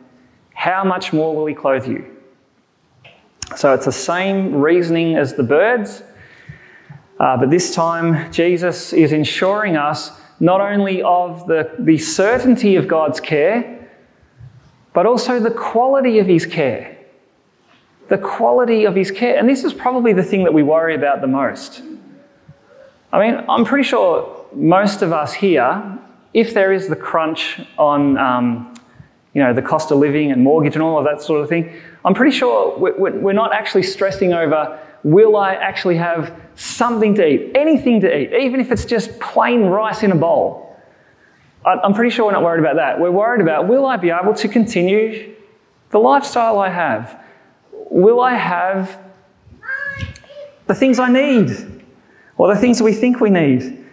how 0.54 0.84
much 0.84 1.14
more 1.14 1.34
will 1.34 1.46
he 1.46 1.54
clothe 1.54 1.88
you? 1.88 2.06
So 3.56 3.74
it's 3.74 3.86
the 3.86 3.94
same 3.94 4.56
reasoning 4.56 5.16
as 5.16 5.36
the 5.36 5.44
birds, 5.44 6.04
uh, 7.18 7.38
but 7.38 7.50
this 7.50 7.74
time 7.74 8.30
Jesus 8.30 8.92
is 8.92 9.14
ensuring 9.14 9.78
us 9.78 10.12
not 10.42 10.60
only 10.60 11.02
of 11.02 11.48
the, 11.48 11.74
the 11.80 11.98
certainty 11.98 12.76
of 12.76 12.90
God's 12.90 13.22
care, 13.22 13.88
but 14.94 15.06
also 15.06 15.40
the 15.40 15.50
quality 15.50 16.20
of 16.20 16.28
his 16.28 16.46
care. 16.46 16.97
The 18.10 18.18
quality 18.18 18.86
of 18.86 18.96
his 18.96 19.12
care. 19.12 19.38
And 19.38 19.50
this 19.50 19.64
is 19.64 19.74
probably 19.74 20.14
the 20.14 20.24
thing 20.24 20.44
that 20.44 20.54
we 20.54 20.64
worry 20.64 20.96
about 20.96 21.22
the 21.22 21.28
most. 21.28 21.82
I 23.12 23.20
mean, 23.20 23.46
I'm 23.50 23.66
pretty 23.66 23.84
sure 23.84 24.46
most 24.54 25.02
of 25.02 25.14
us 25.14 25.34
here 25.34 26.00
if 26.34 26.54
there 26.54 26.72
is 26.72 26.88
the 26.88 26.96
crunch 26.96 27.60
on 27.78 28.18
um, 28.18 28.74
you 29.34 29.42
know, 29.42 29.54
the 29.54 29.62
cost 29.62 29.92
of 29.92 29.98
living 29.98 30.32
and 30.32 30.44
mortgage 30.44 30.76
and 30.76 30.84
all 30.84 30.98
of 30.98 31.06
that 31.06 31.22
sort 31.22 31.42
of 31.42 31.50
thing, 31.50 31.74
I'm 32.06 32.14
pretty 32.14 32.36
sure 32.36 32.78
we're 32.78 33.34
not 33.34 33.54
actually 33.54 33.84
stressing 33.84 34.34
over 34.34 34.80
will 35.04 35.36
I 35.36 35.54
actually 35.54 35.98
have 35.98 36.40
something 36.56 37.16
to 37.16 37.26
eat, 37.26 37.52
anything 37.56 38.02
to 38.02 38.18
eat, 38.18 38.34
even 38.34 38.60
if 38.60 38.72
it's 38.72 38.86
just 38.86 39.20
plain 39.20 39.62
rice 39.64 40.04
in 40.04 40.12
a 40.12 40.16
bowl. 40.16 40.76
I'm 41.66 41.94
pretty 41.94 42.12
sure 42.12 42.26
we're 42.26 42.32
not 42.32 42.44
worried 42.44 42.60
about 42.60 42.78
that. 42.78 43.00
We're 43.00 43.12
worried 43.12 43.42
about 43.42 43.68
will 43.68 43.86
I 43.86 43.98
be 43.98 44.10
able 44.10 44.34
to 44.36 44.48
continue 44.48 45.36
the 45.92 46.00
lifestyle 46.00 46.60
I 46.60 46.70
have? 46.70 47.24
Will 47.90 48.20
I 48.20 48.34
have 48.34 49.00
the 50.68 50.76
things 50.76 51.00
I 51.00 51.10
need 51.10 51.50
or 52.38 52.54
the 52.54 52.60
things 52.60 52.82
we 52.82 52.94
think 52.94 53.20
we 53.20 53.30
need? 53.30 53.86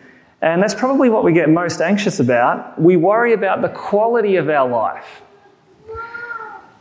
And 0.43 0.63
that's 0.63 0.75
probably 0.75 1.09
what 1.09 1.25
we 1.25 1.33
get 1.33 1.49
most 1.49 1.81
anxious 1.81 2.21
about. 2.21 2.79
We 2.81 2.97
worry 2.97 3.33
about 3.33 3.63
the 3.63 3.71
quality 3.71 4.37
of 4.37 4.51
our 4.51 4.69
life. 4.69 5.23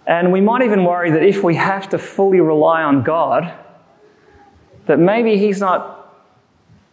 And 0.06 0.34
we 0.34 0.42
might 0.42 0.64
even 0.64 0.84
worry 0.84 1.12
that 1.12 1.24
if 1.24 1.44
we 1.44 1.56
have 1.56 1.88
to 1.90 1.98
fully 1.98 2.42
rely 2.42 2.84
on 2.84 3.04
God, 3.04 3.54
that 4.86 5.00
maybe 5.00 5.38
He's 5.38 5.62
not, 5.62 6.20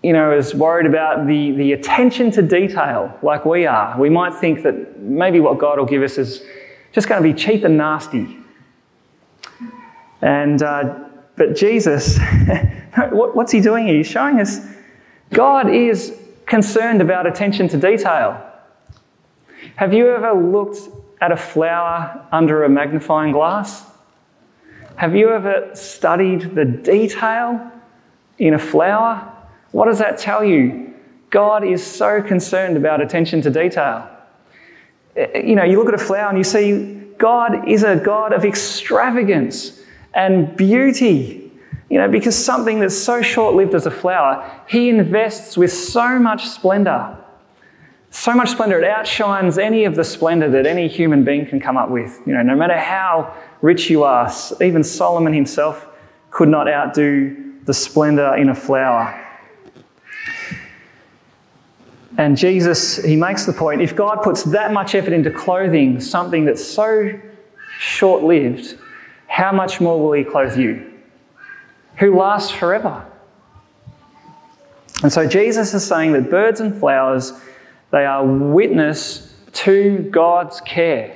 you 0.02 0.12
know, 0.12 0.30
as 0.30 0.54
worried 0.54 0.86
about 0.86 1.26
the, 1.26 1.50
the 1.52 1.72
attention 1.72 2.30
to 2.32 2.42
detail 2.42 3.18
like 3.22 3.44
we 3.44 3.66
are. 3.66 3.98
We 3.98 4.10
might 4.10 4.34
think 4.34 4.62
that 4.62 5.00
maybe 5.00 5.40
what 5.40 5.58
God 5.58 5.78
will 5.78 5.86
give 5.86 6.02
us 6.02 6.18
is 6.18 6.42
just 6.92 7.08
going 7.08 7.20
to 7.20 7.28
be 7.28 7.34
cheap 7.36 7.64
and 7.64 7.76
nasty. 7.76 8.39
And, 10.22 10.62
uh, 10.62 11.04
but 11.36 11.56
Jesus, 11.56 12.18
what's 13.10 13.52
He 13.52 13.60
doing 13.60 13.86
here? 13.86 13.96
He's 13.96 14.06
showing 14.06 14.40
us 14.40 14.60
God 15.32 15.70
is 15.70 16.16
concerned 16.46 17.00
about 17.00 17.26
attention 17.26 17.68
to 17.68 17.78
detail. 17.78 18.44
Have 19.76 19.94
you 19.94 20.08
ever 20.08 20.32
looked 20.32 20.78
at 21.20 21.32
a 21.32 21.36
flower 21.36 22.26
under 22.32 22.64
a 22.64 22.68
magnifying 22.68 23.32
glass? 23.32 23.86
Have 24.96 25.14
you 25.14 25.30
ever 25.30 25.70
studied 25.74 26.54
the 26.54 26.64
detail 26.64 27.70
in 28.38 28.54
a 28.54 28.58
flower? 28.58 29.32
What 29.72 29.86
does 29.86 29.98
that 29.98 30.18
tell 30.18 30.44
you? 30.44 30.94
God 31.30 31.64
is 31.64 31.84
so 31.84 32.20
concerned 32.20 32.76
about 32.76 33.00
attention 33.00 33.40
to 33.42 33.50
detail. 33.50 34.08
You 35.16 35.54
know, 35.54 35.64
you 35.64 35.78
look 35.78 35.88
at 35.88 35.94
a 35.94 36.04
flower 36.04 36.28
and 36.28 36.38
you 36.38 36.44
see 36.44 36.96
God 37.18 37.68
is 37.68 37.82
a 37.82 37.96
God 37.96 38.32
of 38.32 38.44
extravagance 38.44 39.79
and 40.14 40.56
beauty. 40.56 41.52
You 41.88 41.98
know, 41.98 42.08
because 42.08 42.36
something 42.36 42.78
that's 42.78 42.96
so 42.96 43.20
short 43.20 43.56
lived 43.56 43.74
as 43.74 43.84
a 43.84 43.90
flower, 43.90 44.48
he 44.68 44.88
invests 44.88 45.56
with 45.56 45.72
so 45.72 46.18
much 46.18 46.46
splendor. 46.46 47.16
So 48.10 48.32
much 48.34 48.50
splendor, 48.50 48.78
it 48.78 48.84
outshines 48.84 49.58
any 49.58 49.84
of 49.84 49.96
the 49.96 50.04
splendor 50.04 50.48
that 50.50 50.66
any 50.66 50.88
human 50.88 51.24
being 51.24 51.46
can 51.46 51.60
come 51.60 51.76
up 51.76 51.90
with. 51.90 52.20
You 52.26 52.34
know, 52.34 52.42
no 52.42 52.56
matter 52.56 52.76
how 52.76 53.34
rich 53.60 53.90
you 53.90 54.04
are, 54.04 54.30
even 54.60 54.84
Solomon 54.84 55.32
himself 55.32 55.86
could 56.30 56.48
not 56.48 56.68
outdo 56.68 57.54
the 57.64 57.74
splendor 57.74 58.36
in 58.36 58.48
a 58.48 58.54
flower. 58.54 59.16
And 62.18 62.36
Jesus, 62.36 63.02
he 63.02 63.16
makes 63.16 63.46
the 63.46 63.52
point 63.52 63.80
if 63.80 63.96
God 63.96 64.22
puts 64.22 64.42
that 64.44 64.72
much 64.72 64.94
effort 64.94 65.12
into 65.12 65.30
clothing 65.30 66.00
something 66.00 66.44
that's 66.44 66.64
so 66.64 67.18
short 67.78 68.22
lived, 68.22 68.76
how 69.30 69.52
much 69.52 69.80
more 69.80 69.98
will 69.98 70.12
he 70.12 70.24
clothe 70.24 70.58
you? 70.58 70.92
Who 71.98 72.18
lasts 72.18 72.50
forever? 72.50 73.06
And 75.04 75.12
so 75.12 75.24
Jesus 75.24 75.72
is 75.72 75.86
saying 75.86 76.14
that 76.14 76.28
birds 76.28 76.58
and 76.58 76.76
flowers, 76.76 77.32
they 77.92 78.04
are 78.04 78.26
witness 78.26 79.32
to 79.52 79.98
God's 80.10 80.60
care. 80.62 81.14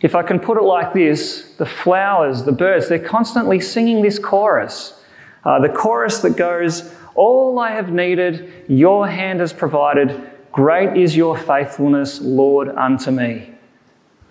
If 0.00 0.16
I 0.16 0.24
can 0.24 0.40
put 0.40 0.58
it 0.58 0.64
like 0.64 0.92
this, 0.94 1.54
the 1.58 1.64
flowers, 1.64 2.42
the 2.42 2.50
birds, 2.50 2.88
they're 2.88 2.98
constantly 2.98 3.60
singing 3.60 4.02
this 4.02 4.18
chorus. 4.18 5.00
Uh, 5.44 5.60
the 5.60 5.68
chorus 5.68 6.18
that 6.22 6.36
goes, 6.36 6.92
All 7.14 7.60
I 7.60 7.70
have 7.70 7.92
needed, 7.92 8.64
your 8.66 9.06
hand 9.06 9.38
has 9.38 9.52
provided. 9.52 10.28
Great 10.50 11.00
is 11.00 11.16
your 11.16 11.38
faithfulness, 11.38 12.20
Lord, 12.20 12.68
unto 12.68 13.12
me. 13.12 13.52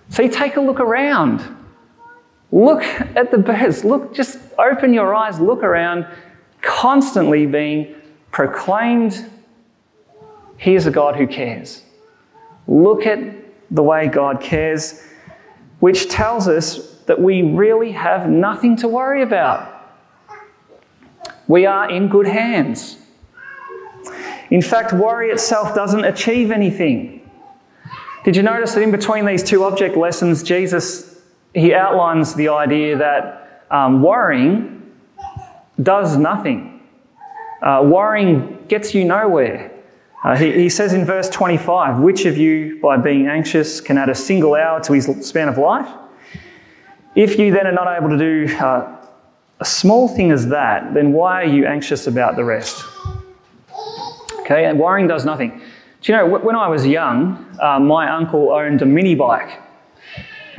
See, 0.10 0.28
take 0.28 0.58
a 0.58 0.62
look 0.62 0.82
around. 0.82 1.60
Look 2.52 2.84
at 2.84 3.32
the 3.32 3.38
birds. 3.38 3.84
Look, 3.86 4.14
just 4.14 4.38
open 4.60 4.94
your 4.94 5.16
eyes, 5.16 5.40
look 5.40 5.64
around, 5.64 6.06
constantly 6.62 7.46
being 7.46 7.96
proclaimed, 8.32 9.30
Here's 10.58 10.86
a 10.86 10.92
God 10.92 11.16
who 11.16 11.26
cares. 11.26 11.82
Look 12.68 13.08
at 13.08 13.20
the 13.72 13.82
way 13.82 14.08
God 14.08 14.42
cares, 14.42 15.04
which 15.80 16.08
tells 16.08 16.48
us 16.48 16.98
that 17.08 17.20
we 17.20 17.42
really 17.42 17.92
have 17.94 18.30
nothing 18.30 18.76
to 18.78 18.88
worry 18.88 19.24
about. 19.24 19.68
We 21.48 21.66
are 21.66 21.90
in 21.90 22.10
good 22.10 22.28
hands. 22.28 22.98
In 24.52 24.62
fact, 24.62 24.94
worry 24.94 25.32
itself 25.32 25.74
doesn't 25.74 26.06
achieve 26.06 26.52
anything. 26.52 27.28
Did 28.24 28.36
you 28.36 28.44
notice 28.44 28.76
that 28.76 28.84
in 28.84 28.92
between 28.92 29.26
these 29.26 29.42
two 29.42 29.64
object 29.64 29.98
lessons, 29.98 30.44
Jesus 30.44 31.11
he 31.54 31.74
outlines 31.74 32.34
the 32.36 32.50
idea 32.50 32.98
that 32.98 33.66
um, 33.70 34.02
worrying 34.02 34.92
does 35.82 36.18
nothing. 36.18 36.82
Uh, 37.62 37.82
worrying 37.86 38.58
gets 38.68 38.94
you 38.94 39.06
nowhere. 39.06 39.72
Uh, 40.24 40.36
he, 40.36 40.52
he, 40.54 40.70
says 40.70 40.94
in 40.94 41.04
verse 41.04 41.30
25, 41.30 42.00
Which 42.00 42.26
of 42.26 42.38
you, 42.38 42.80
by 42.82 42.98
being 42.98 43.28
anxious, 43.28 43.82
can 43.82 43.98
add 43.98 44.10
a 44.10 44.16
single 44.16 44.56
hour 44.56 44.80
to 44.82 44.94
his 44.94 45.08
span 45.26 45.48
of 45.48 45.58
life? 45.58 45.90
If 47.16 47.40
you 47.40 47.52
then 47.52 47.68
are 47.68 47.72
not 47.72 47.98
able 47.98 48.10
to 48.10 48.18
do 48.18 48.56
uh, 48.58 49.06
a 49.60 49.66
small 49.66 50.08
thing 50.08 50.32
as 50.32 50.48
that, 50.48 50.94
then 50.94 51.12
why 51.12 51.42
are 51.42 51.48
you 51.48 51.66
anxious 51.66 52.08
about 52.08 52.36
the 52.36 52.44
rest? 52.44 52.86
Okay, 54.42 54.66
and 54.66 54.80
worrying 54.80 55.08
does 55.08 55.26
nothing. 55.26 55.62
Do 56.02 56.12
you 56.12 56.18
know, 56.18 56.26
when 56.26 56.56
I 56.56 56.68
was 56.68 56.86
young, 56.86 57.46
uh, 57.60 57.80
my 57.80 58.10
uncle 58.10 58.52
owned 58.52 58.82
a 58.82 58.86
mini 58.86 59.16
bike. 59.16 59.60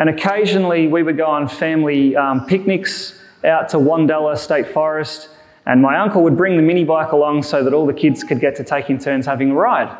And 0.03 0.11
occasionally 0.11 0.89
we 0.89 1.05
would 1.05 1.17
go 1.17 1.27
on 1.27 1.47
family 1.47 2.17
um, 2.17 2.45
picnics 2.47 3.23
out 3.45 3.69
to 3.69 3.77
Wandella 3.77 4.37
State 4.37 4.67
Forest 4.67 5.29
and 5.65 5.81
my 5.81 5.97
uncle 5.97 6.25
would 6.25 6.37
bring 6.37 6.57
the 6.57 6.63
mini 6.63 6.83
bike 6.83 7.13
along 7.13 7.45
so 7.45 7.63
that 7.63 7.73
all 7.73 7.87
the 7.87 7.93
kids 7.95 8.25
could 8.25 8.41
get 8.41 8.57
to 8.57 8.65
take 8.65 8.91
in 8.91 8.99
turns 8.99 9.27
having 9.27 9.53
a 9.53 9.55
ride. 9.55 9.97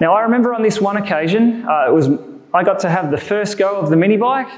Now, 0.00 0.14
I 0.14 0.22
remember 0.22 0.54
on 0.54 0.62
this 0.62 0.80
one 0.80 0.96
occasion, 0.96 1.66
uh, 1.68 1.88
it 1.88 1.92
was, 1.92 2.08
I 2.54 2.64
got 2.64 2.78
to 2.78 2.88
have 2.88 3.10
the 3.10 3.18
first 3.18 3.58
go 3.58 3.78
of 3.78 3.90
the 3.90 3.96
mini 3.96 4.16
bike. 4.16 4.48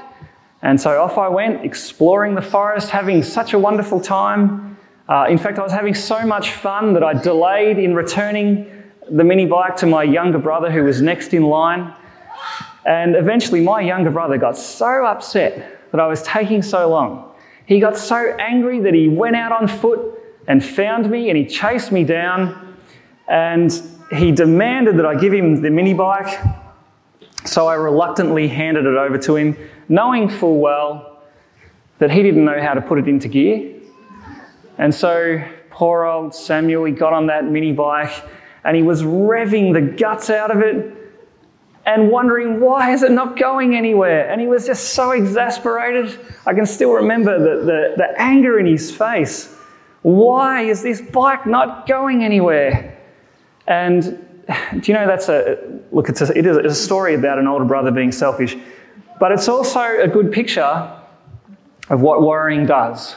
And 0.61 0.79
so 0.79 1.03
off 1.03 1.17
I 1.17 1.27
went, 1.27 1.65
exploring 1.65 2.35
the 2.35 2.41
forest, 2.41 2.91
having 2.91 3.23
such 3.23 3.51
a 3.51 3.59
wonderful 3.59 3.99
time. 3.99 4.77
Uh, 5.09 5.25
in 5.29 5.37
fact, 5.37 5.59
I 5.59 5.63
was 5.63 5.73
having 5.73 5.95
so 5.95 6.25
much 6.25 6.51
fun 6.51 6.93
that 6.93 7.03
I 7.03 7.13
delayed 7.13 7.77
in 7.77 7.93
returning 7.93 8.71
the 9.09 9.25
mini 9.25 9.47
bike 9.47 9.75
to 9.77 9.85
my 9.85 10.03
younger 10.03 10.39
brother 10.39 10.71
who 10.71 10.85
was 10.85 11.01
next 11.01 11.33
in 11.33 11.43
line. 11.43 11.93
And 12.85 13.15
eventually, 13.15 13.61
my 13.61 13.81
younger 13.81 14.09
brother 14.09 14.37
got 14.37 14.57
so 14.57 15.05
upset 15.05 15.79
that 15.91 15.99
I 15.99 16.07
was 16.07 16.23
taking 16.23 16.61
so 16.61 16.89
long. 16.89 17.31
He 17.65 17.79
got 17.79 17.95
so 17.95 18.35
angry 18.39 18.79
that 18.79 18.93
he 18.93 19.07
went 19.07 19.35
out 19.35 19.51
on 19.51 19.67
foot 19.67 20.19
and 20.47 20.63
found 20.63 21.09
me 21.09 21.29
and 21.29 21.37
he 21.37 21.45
chased 21.45 21.91
me 21.91 22.03
down 22.03 22.75
and 23.27 23.71
he 24.11 24.31
demanded 24.31 24.97
that 24.97 25.05
I 25.05 25.15
give 25.15 25.31
him 25.31 25.61
the 25.61 25.69
mini 25.69 25.93
bike. 25.93 26.43
So 27.45 27.67
I 27.67 27.75
reluctantly 27.75 28.47
handed 28.47 28.85
it 28.85 28.97
over 28.97 29.17
to 29.17 29.35
him, 29.35 29.57
knowing 29.89 30.29
full 30.29 30.59
well 30.59 31.23
that 31.99 32.11
he 32.11 32.23
didn't 32.23 32.43
know 32.43 32.61
how 32.61 32.73
to 32.73 32.81
put 32.81 32.99
it 32.99 33.07
into 33.07 33.27
gear. 33.27 33.75
And 34.77 34.93
so 34.93 35.41
poor 35.69 36.03
old 36.03 36.33
Samuel, 36.33 36.85
he 36.85 36.91
got 36.91 37.13
on 37.13 37.27
that 37.27 37.45
mini 37.45 37.71
bike 37.71 38.11
and 38.63 38.75
he 38.75 38.83
was 38.83 39.03
revving 39.03 39.73
the 39.73 39.81
guts 39.81 40.29
out 40.29 40.51
of 40.51 40.61
it 40.61 41.00
and 41.85 42.09
wondering 42.09 42.59
why 42.59 42.91
is 42.91 43.01
it 43.01 43.11
not 43.11 43.37
going 43.37 43.75
anywhere 43.75 44.29
and 44.29 44.39
he 44.39 44.47
was 44.47 44.65
just 44.65 44.93
so 44.93 45.11
exasperated 45.11 46.19
i 46.45 46.53
can 46.53 46.65
still 46.65 46.91
remember 46.91 47.39
the, 47.39 47.65
the, 47.65 47.93
the 47.97 48.21
anger 48.21 48.59
in 48.59 48.65
his 48.65 48.95
face 48.95 49.57
why 50.01 50.61
is 50.61 50.81
this 50.81 50.99
bike 50.99 51.45
not 51.45 51.87
going 51.87 52.23
anywhere? 52.23 52.97
And 53.67 54.03
do 54.79 54.91
you 54.91 54.93
know 54.93 55.05
that's 55.05 55.29
a 55.29 55.79
look? 55.91 56.09
It's 56.09 56.21
a, 56.21 56.37
it 56.37 56.45
is 56.45 56.57
a 56.57 56.73
story 56.73 57.13
about 57.13 57.37
an 57.37 57.47
older 57.47 57.65
brother 57.65 57.91
being 57.91 58.11
selfish, 58.11 58.57
but 59.19 59.31
it's 59.31 59.47
also 59.47 59.79
a 59.79 60.07
good 60.07 60.31
picture 60.31 60.97
of 61.89 62.01
what 62.01 62.23
worrying 62.23 62.65
does. 62.65 63.15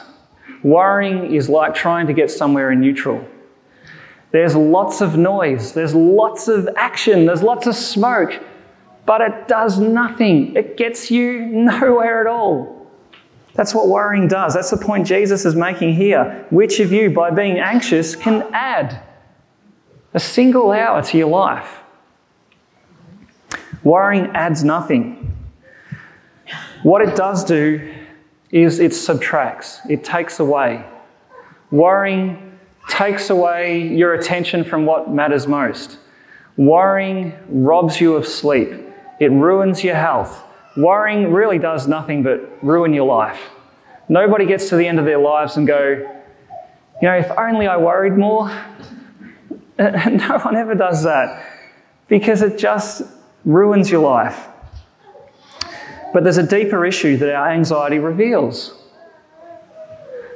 Worrying 0.63 1.33
is 1.33 1.49
like 1.49 1.73
trying 1.73 2.07
to 2.07 2.13
get 2.13 2.29
somewhere 2.29 2.71
in 2.71 2.81
neutral. 2.81 3.27
There's 4.31 4.55
lots 4.55 5.01
of 5.01 5.17
noise, 5.17 5.73
there's 5.73 5.95
lots 5.95 6.47
of 6.47 6.67
action, 6.75 7.25
there's 7.25 7.41
lots 7.41 7.67
of 7.67 7.75
smoke, 7.75 8.43
but 9.05 9.21
it 9.21 9.47
does 9.47 9.79
nothing. 9.79 10.55
It 10.55 10.77
gets 10.77 11.11
you 11.11 11.45
nowhere 11.45 12.21
at 12.21 12.27
all. 12.27 12.75
That's 13.53 13.73
what 13.73 13.87
worrying 13.87 14.27
does. 14.27 14.53
That's 14.53 14.69
the 14.69 14.77
point 14.77 15.07
Jesus 15.07 15.45
is 15.45 15.55
making 15.55 15.93
here. 15.93 16.45
Which 16.49 16.79
of 16.81 16.91
you, 16.91 17.09
by 17.09 17.31
being 17.31 17.57
anxious, 17.57 18.15
can 18.15 18.43
add 18.51 19.01
a 20.13 20.19
single 20.19 20.71
hour 20.71 21.01
to 21.01 21.17
your 21.17 21.29
life? 21.29 21.79
Worrying 23.83 24.25
adds 24.35 24.63
nothing. 24.63 25.33
What 26.83 27.01
it 27.01 27.15
does 27.15 27.45
do 27.45 27.93
is 28.51 28.79
it 28.79 28.93
subtracts, 28.93 29.79
it 29.89 30.03
takes 30.03 30.39
away. 30.39 30.85
Worrying 31.71 32.59
takes 32.89 33.29
away 33.29 33.87
your 33.87 34.13
attention 34.13 34.63
from 34.63 34.85
what 34.85 35.09
matters 35.09 35.47
most. 35.47 35.97
Worrying 36.57 37.37
robs 37.47 37.99
you 37.99 38.15
of 38.15 38.27
sleep, 38.27 38.84
it 39.19 39.31
ruins 39.31 39.83
your 39.83 39.95
health, 39.95 40.45
Worrying 40.75 41.31
really 41.31 41.57
does 41.57 41.87
nothing 41.87 42.21
but 42.21 42.61
ruin 42.61 42.93
your 42.93 43.07
life. 43.07 43.39
Nobody 44.09 44.45
gets 44.45 44.69
to 44.69 44.75
the 44.75 44.85
end 44.85 44.99
of 44.99 45.05
their 45.05 45.17
lives 45.17 45.55
and 45.55 45.65
go, 45.65 45.89
you 47.01 47.07
know, 47.07 47.15
if 47.15 47.31
only 47.37 47.67
I 47.67 47.77
worried 47.77 48.17
more. 48.17 48.49
no 49.79 50.39
one 50.43 50.55
ever 50.55 50.75
does 50.75 51.03
that 51.03 51.45
because 52.07 52.41
it 52.41 52.57
just 52.57 53.03
ruins 53.45 53.89
your 53.89 54.01
life. 54.01 54.47
But 56.13 56.23
there's 56.23 56.37
a 56.37 56.47
deeper 56.47 56.85
issue 56.85 57.17
that 57.17 57.33
our 57.33 57.49
anxiety 57.49 57.99
reveals. 57.99 58.77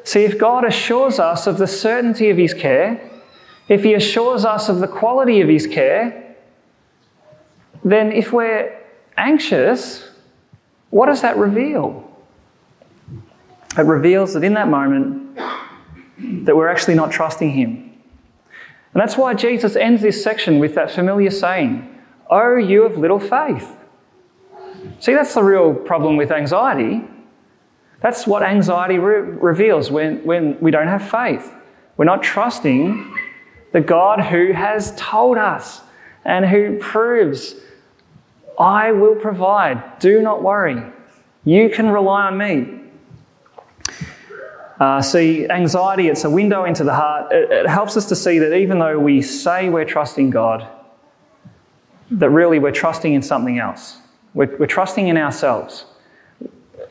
See, 0.03 0.23
if 0.23 0.37
God 0.37 0.65
assures 0.65 1.19
us 1.19 1.47
of 1.47 1.57
the 1.57 1.67
certainty 1.67 2.29
of 2.29 2.37
His 2.37 2.53
care, 2.53 3.09
if 3.67 3.83
He 3.83 3.93
assures 3.93 4.45
us 4.45 4.69
of 4.69 4.79
the 4.79 4.87
quality 4.87 5.41
of 5.41 5.49
His 5.49 5.67
care, 5.67 6.28
then 7.83 8.11
if 8.11 8.31
we're 8.31 8.77
anxious, 9.17 10.09
what 10.89 11.05
does 11.07 11.21
that 11.21 11.37
reveal? 11.37 12.05
It 13.77 13.83
reveals 13.83 14.33
that 14.33 14.43
in 14.43 14.53
that 14.55 14.67
moment 14.67 15.37
that 16.45 16.55
we're 16.55 16.67
actually 16.67 16.95
not 16.95 17.11
trusting 17.11 17.51
him. 17.51 17.89
And 18.93 19.01
that's 19.01 19.15
why 19.15 19.33
Jesus 19.35 19.75
ends 19.75 20.01
this 20.01 20.23
section 20.23 20.59
with 20.59 20.75
that 20.75 20.91
familiar 20.91 21.29
saying, 21.29 21.85
Oh, 22.29 22.55
you 22.55 22.83
of 22.83 22.97
little 22.97 23.19
faith. 23.19 23.75
See, 24.99 25.13
that's 25.13 25.33
the 25.33 25.43
real 25.43 25.73
problem 25.73 26.17
with 26.17 26.31
anxiety. 26.31 27.03
That's 28.01 28.25
what 28.27 28.43
anxiety 28.43 28.97
re- 28.97 29.19
reveals 29.19 29.91
when, 29.91 30.23
when 30.23 30.59
we 30.59 30.71
don't 30.71 30.87
have 30.87 31.09
faith. 31.09 31.53
We're 31.97 32.05
not 32.05 32.23
trusting 32.23 33.15
the 33.71 33.81
God 33.81 34.21
who 34.21 34.53
has 34.53 34.93
told 34.95 35.37
us 35.37 35.81
and 36.23 36.45
who 36.45 36.77
proves 36.79 37.55
I 38.59 38.91
will 38.91 39.15
provide. 39.15 39.99
Do 39.99 40.21
not 40.21 40.43
worry. 40.43 40.83
You 41.45 41.69
can 41.69 41.89
rely 41.89 42.27
on 42.27 42.37
me. 42.37 42.75
Uh, 44.79 45.01
see, 45.01 45.49
anxiety, 45.49 46.07
it's 46.07 46.23
a 46.23 46.29
window 46.29 46.65
into 46.65 46.83
the 46.83 46.93
heart. 46.93 47.31
It, 47.31 47.51
it 47.51 47.67
helps 47.67 47.97
us 47.97 48.07
to 48.07 48.15
see 48.15 48.39
that 48.39 48.55
even 48.55 48.79
though 48.79 48.99
we 48.99 49.21
say 49.21 49.69
we're 49.69 49.85
trusting 49.85 50.29
God, 50.29 50.67
that 52.11 52.29
really 52.29 52.59
we're 52.59 52.71
trusting 52.71 53.13
in 53.13 53.21
something 53.21 53.59
else. 53.59 53.97
We're, 54.33 54.55
we're 54.57 54.67
trusting 54.67 55.07
in 55.07 55.17
ourselves. 55.17 55.85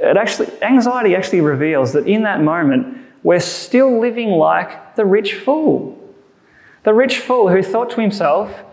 It 0.01 0.17
actually, 0.17 0.51
anxiety 0.63 1.17
actually 1.17 1.41
reveals 1.41 1.93
that 1.95 2.07
in 2.07 2.23
that 2.23 2.43
moment, 2.43 2.99
we're 3.23 3.41
still 3.41 3.99
living 3.99 4.31
like 4.31 4.97
the 4.97 5.05
rich 5.05 5.35
fool. 5.35 5.99
The 6.85 6.95
rich 6.95 7.19
fool 7.19 7.49
who 7.49 7.63
thought 7.63 7.91
to 7.91 8.01
himself, 8.01 8.65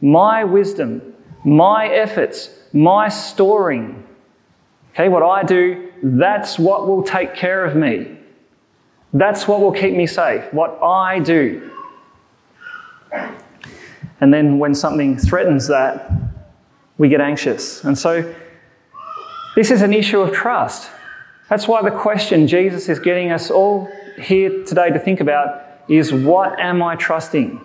my 0.00 0.44
wisdom, 0.44 1.11
my 1.44 1.88
efforts, 1.88 2.50
my 2.72 3.08
storing, 3.08 4.06
okay, 4.94 5.08
what 5.08 5.22
I 5.22 5.42
do, 5.42 5.90
that's 6.02 6.58
what 6.58 6.86
will 6.86 7.02
take 7.02 7.34
care 7.34 7.64
of 7.64 7.76
me. 7.76 8.18
That's 9.12 9.46
what 9.46 9.60
will 9.60 9.72
keep 9.72 9.94
me 9.94 10.06
safe, 10.06 10.52
what 10.52 10.82
I 10.82 11.18
do. 11.18 11.70
And 14.20 14.32
then 14.32 14.58
when 14.58 14.74
something 14.74 15.18
threatens 15.18 15.66
that, 15.68 16.10
we 16.96 17.08
get 17.08 17.20
anxious. 17.20 17.84
And 17.84 17.98
so 17.98 18.34
this 19.56 19.70
is 19.70 19.82
an 19.82 19.92
issue 19.92 20.20
of 20.20 20.32
trust. 20.32 20.90
That's 21.48 21.68
why 21.68 21.82
the 21.82 21.90
question 21.90 22.46
Jesus 22.46 22.88
is 22.88 22.98
getting 22.98 23.32
us 23.32 23.50
all 23.50 23.90
here 24.16 24.64
today 24.64 24.90
to 24.90 24.98
think 24.98 25.20
about 25.20 25.62
is 25.88 26.12
what 26.12 26.58
am 26.58 26.82
I 26.82 26.96
trusting? 26.96 27.60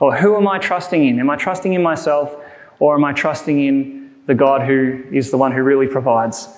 Or 0.00 0.14
who 0.14 0.36
am 0.36 0.48
I 0.48 0.58
trusting 0.58 1.06
in? 1.06 1.20
Am 1.20 1.30
I 1.30 1.36
trusting 1.36 1.72
in 1.72 1.82
myself 1.82 2.36
or 2.84 2.96
am 2.96 3.04
I 3.04 3.12
trusting 3.12 3.64
in 3.64 4.14
the 4.26 4.34
God 4.34 4.62
who 4.62 5.02
is 5.10 5.30
the 5.30 5.38
one 5.38 5.52
who 5.52 5.62
really 5.62 5.86
provides? 5.86 6.48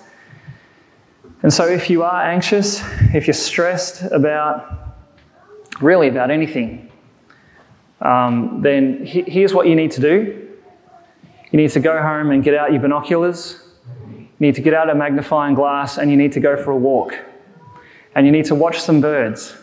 And 1.42 1.52
so 1.52 1.66
if 1.66 1.88
you 1.88 2.02
are 2.02 2.22
anxious, 2.22 2.82
if 3.14 3.26
you're 3.26 3.34
stressed 3.34 4.02
about 4.10 4.96
really 5.80 6.08
about 6.08 6.30
anything, 6.30 6.90
um, 8.00 8.60
then 8.62 9.04
he- 9.04 9.22
here's 9.26 9.54
what 9.54 9.66
you 9.66 9.76
need 9.76 9.92
to 9.92 10.00
do. 10.00 10.48
You 11.50 11.56
need 11.58 11.70
to 11.70 11.80
go 11.80 12.02
home 12.02 12.30
and 12.30 12.42
get 12.42 12.54
out 12.54 12.72
your 12.72 12.82
binoculars 12.82 13.62
you 14.38 14.46
need 14.46 14.54
to 14.56 14.60
get 14.60 14.74
out 14.74 14.90
a 14.90 14.94
magnifying 14.94 15.54
glass 15.54 15.96
and 15.96 16.10
you 16.10 16.16
need 16.16 16.32
to 16.32 16.40
go 16.40 16.62
for 16.62 16.70
a 16.70 16.76
walk. 16.76 17.14
And 18.14 18.26
you 18.26 18.32
need 18.32 18.44
to 18.46 18.54
watch 18.54 18.80
some 18.80 19.00
birds. 19.00 19.56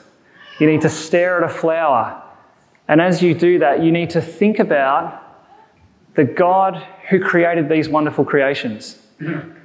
You 0.59 0.67
need 0.67 0.81
to 0.81 0.89
stare 0.89 1.43
at 1.43 1.49
a 1.49 1.53
flower. 1.53 2.21
And 2.87 2.99
as 2.99 3.21
you 3.21 3.35
do 3.35 3.59
that, 3.59 3.83
you 3.83 3.91
need 3.91 4.09
to 4.11 4.21
think 4.21 4.57
about 4.59 5.22
the 6.15 6.23
God 6.23 6.75
who 7.09 7.19
created 7.19 7.69
these 7.69 7.89
wonderful 7.89 8.25
creations. 8.25 8.99
You 9.19 9.55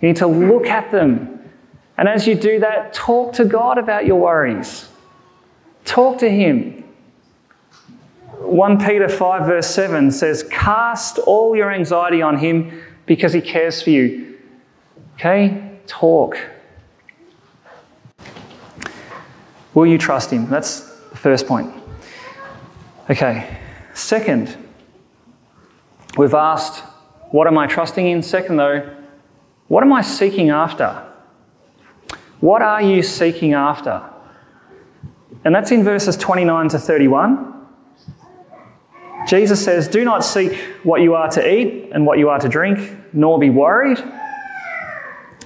need 0.00 0.16
to 0.16 0.26
look 0.26 0.66
at 0.66 0.90
them. 0.90 1.50
And 1.98 2.08
as 2.08 2.26
you 2.26 2.34
do 2.34 2.60
that, 2.60 2.94
talk 2.94 3.34
to 3.34 3.44
God 3.44 3.76
about 3.76 4.06
your 4.06 4.20
worries. 4.20 4.88
Talk 5.84 6.18
to 6.18 6.30
Him. 6.30 6.84
1 8.38 8.78
Peter 8.78 9.08
5, 9.08 9.46
verse 9.46 9.66
7 9.66 10.10
says, 10.10 10.42
Cast 10.44 11.18
all 11.18 11.54
your 11.54 11.70
anxiety 11.70 12.22
on 12.22 12.38
Him 12.38 12.82
because 13.06 13.32
He 13.32 13.40
cares 13.40 13.82
for 13.82 13.90
you. 13.90 14.38
Okay? 15.16 15.78
Talk. 15.86 16.38
Will 19.74 19.86
you 19.86 19.98
trust 19.98 20.32
him? 20.32 20.48
That's 20.48 20.80
the 21.10 21.16
first 21.16 21.46
point. 21.46 21.72
Okay. 23.08 23.58
Second, 23.94 24.56
we've 26.16 26.34
asked, 26.34 26.84
what 27.30 27.46
am 27.46 27.58
I 27.58 27.66
trusting 27.66 28.06
in? 28.06 28.22
Second, 28.22 28.56
though, 28.56 28.96
what 29.68 29.84
am 29.84 29.92
I 29.92 30.02
seeking 30.02 30.50
after? 30.50 31.06
What 32.40 32.62
are 32.62 32.82
you 32.82 33.02
seeking 33.02 33.52
after? 33.52 34.02
And 35.44 35.54
that's 35.54 35.70
in 35.70 35.84
verses 35.84 36.16
29 36.16 36.70
to 36.70 36.78
31. 36.78 37.46
Jesus 39.28 39.62
says, 39.62 39.86
Do 39.86 40.04
not 40.04 40.24
seek 40.24 40.54
what 40.82 41.02
you 41.02 41.14
are 41.14 41.28
to 41.30 41.54
eat 41.54 41.90
and 41.92 42.04
what 42.04 42.18
you 42.18 42.28
are 42.28 42.38
to 42.38 42.48
drink, 42.48 42.80
nor 43.12 43.38
be 43.38 43.50
worried. 43.50 44.02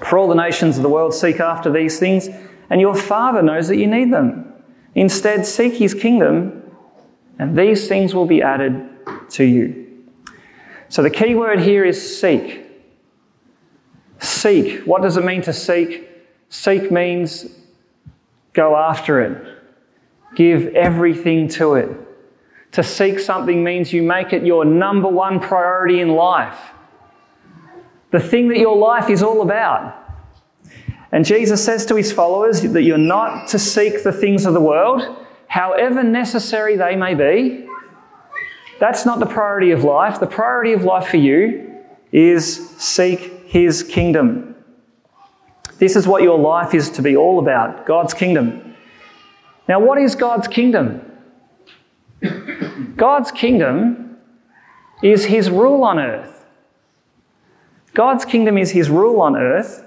For 0.07 0.19
all 0.19 0.29
the 0.29 0.35
nations 0.35 0.77
of 0.77 0.83
the 0.83 0.89
world 0.89 1.13
seek 1.15 1.41
after 1.41 1.71
these 1.71 1.99
things, 1.99 2.29
and 2.71 2.81
your 2.81 2.95
Father 2.95 3.43
knows 3.43 3.69
that 3.69 3.77
you 3.77 3.87
need 3.87 4.13
them. 4.13 4.53
Instead, 4.95 5.45
seek 5.45 5.75
His 5.75 5.93
kingdom, 5.93 6.63
and 7.39 7.59
these 7.59 7.89
things 7.89 8.15
will 8.15 8.27
be 8.27 8.41
added 8.41 8.89
to 9.31 9.45
you. 9.45 9.84
So 10.95 11.03
the 11.03 11.11
key 11.11 11.35
word 11.35 11.59
here 11.59 11.85
is 11.85 12.21
seek. 12.21 12.65
Seek. 14.21 14.83
What 14.83 15.03
does 15.03 15.17
it 15.17 15.25
mean 15.25 15.43
to 15.43 15.53
seek? 15.53 16.09
Seek 16.51 16.93
means 16.93 17.47
go 18.53 18.77
after 18.77 19.21
it, 19.21 19.59
give 20.37 20.69
everything 20.69 21.49
to 21.49 21.75
it. 21.75 21.91
To 22.71 22.85
seek 22.85 23.19
something 23.19 23.65
means 23.65 23.93
you 23.93 24.05
make 24.05 24.33
it 24.33 24.47
your 24.47 24.65
number 24.65 25.09
one 25.09 25.41
priority 25.41 26.01
in 26.01 26.11
life 26.11 26.61
the 28.13 28.21
thing 28.21 28.47
that 28.47 28.59
your 28.59 28.77
life 28.77 29.11
is 29.11 29.21
all 29.21 29.43
about. 29.43 29.97
And 31.11 31.25
Jesus 31.25 31.65
says 31.65 31.85
to 31.87 31.97
his 31.97 32.13
followers 32.13 32.63
that 32.63 32.83
you're 32.83 32.99
not 32.99 33.49
to 33.49 33.59
seek 33.59 34.05
the 34.05 34.13
things 34.13 34.47
of 34.47 34.55
the 34.55 34.61
world, 34.61 35.27
however 35.49 36.05
necessary 36.05 36.77
they 36.77 36.95
may 36.95 37.15
be. 37.15 37.64
That's 38.81 39.07
not 39.07 39.21
the 39.21 39.27
priority 39.27 39.71
of 39.71 39.85
life. 39.85 40.21
The 40.21 40.27
priority 40.27 40.73
of 40.73 40.85
life 40.85 41.09
for 41.09 41.17
you 41.17 41.83
is 42.13 42.71
seek 42.79 43.47
his 43.47 43.83
kingdom. 43.83 44.55
This 45.79 45.97
is 45.97 46.07
what 46.07 46.23
your 46.23 46.39
life 46.39 46.75
is 46.75 46.91
to 46.91 47.03
be 47.03 47.17
all 47.17 47.39
about 47.39 47.87
God's 47.87 48.15
kingdom. 48.15 48.75
Now, 49.69 49.81
what 49.81 49.99
is 49.99 50.15
God's 50.15 50.49
kingdom? 50.49 51.01
God's 52.97 53.31
kingdom 53.31 54.19
is 55.03 55.27
his 55.27 55.51
rule 55.51 55.83
on 55.85 55.99
earth. 55.99 56.47
God's 57.93 58.25
kingdom 58.25 58.59
is 58.59 58.73
his 58.73 58.91
rule 58.91 59.21
on 59.21 59.37
earth, 59.37 59.85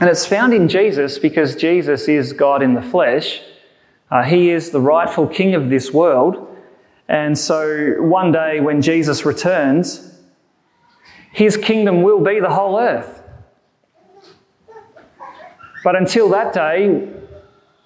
and 0.00 0.10
it's 0.10 0.26
found 0.26 0.52
in 0.52 0.68
Jesus 0.68 1.18
because 1.18 1.54
Jesus 1.54 2.08
is 2.08 2.32
God 2.32 2.62
in 2.62 2.74
the 2.74 2.82
flesh. 2.82 3.42
Uh, 4.10 4.22
he 4.22 4.50
is 4.50 4.70
the 4.70 4.80
rightful 4.80 5.26
king 5.26 5.54
of 5.54 5.70
this 5.70 5.92
world. 5.92 6.55
And 7.08 7.38
so 7.38 7.96
one 7.98 8.32
day 8.32 8.60
when 8.60 8.82
Jesus 8.82 9.24
returns, 9.24 10.18
his 11.32 11.56
kingdom 11.56 12.02
will 12.02 12.20
be 12.20 12.40
the 12.40 12.50
whole 12.50 12.78
earth. 12.78 13.22
But 15.84 15.94
until 15.94 16.28
that 16.30 16.52
day, 16.52 17.08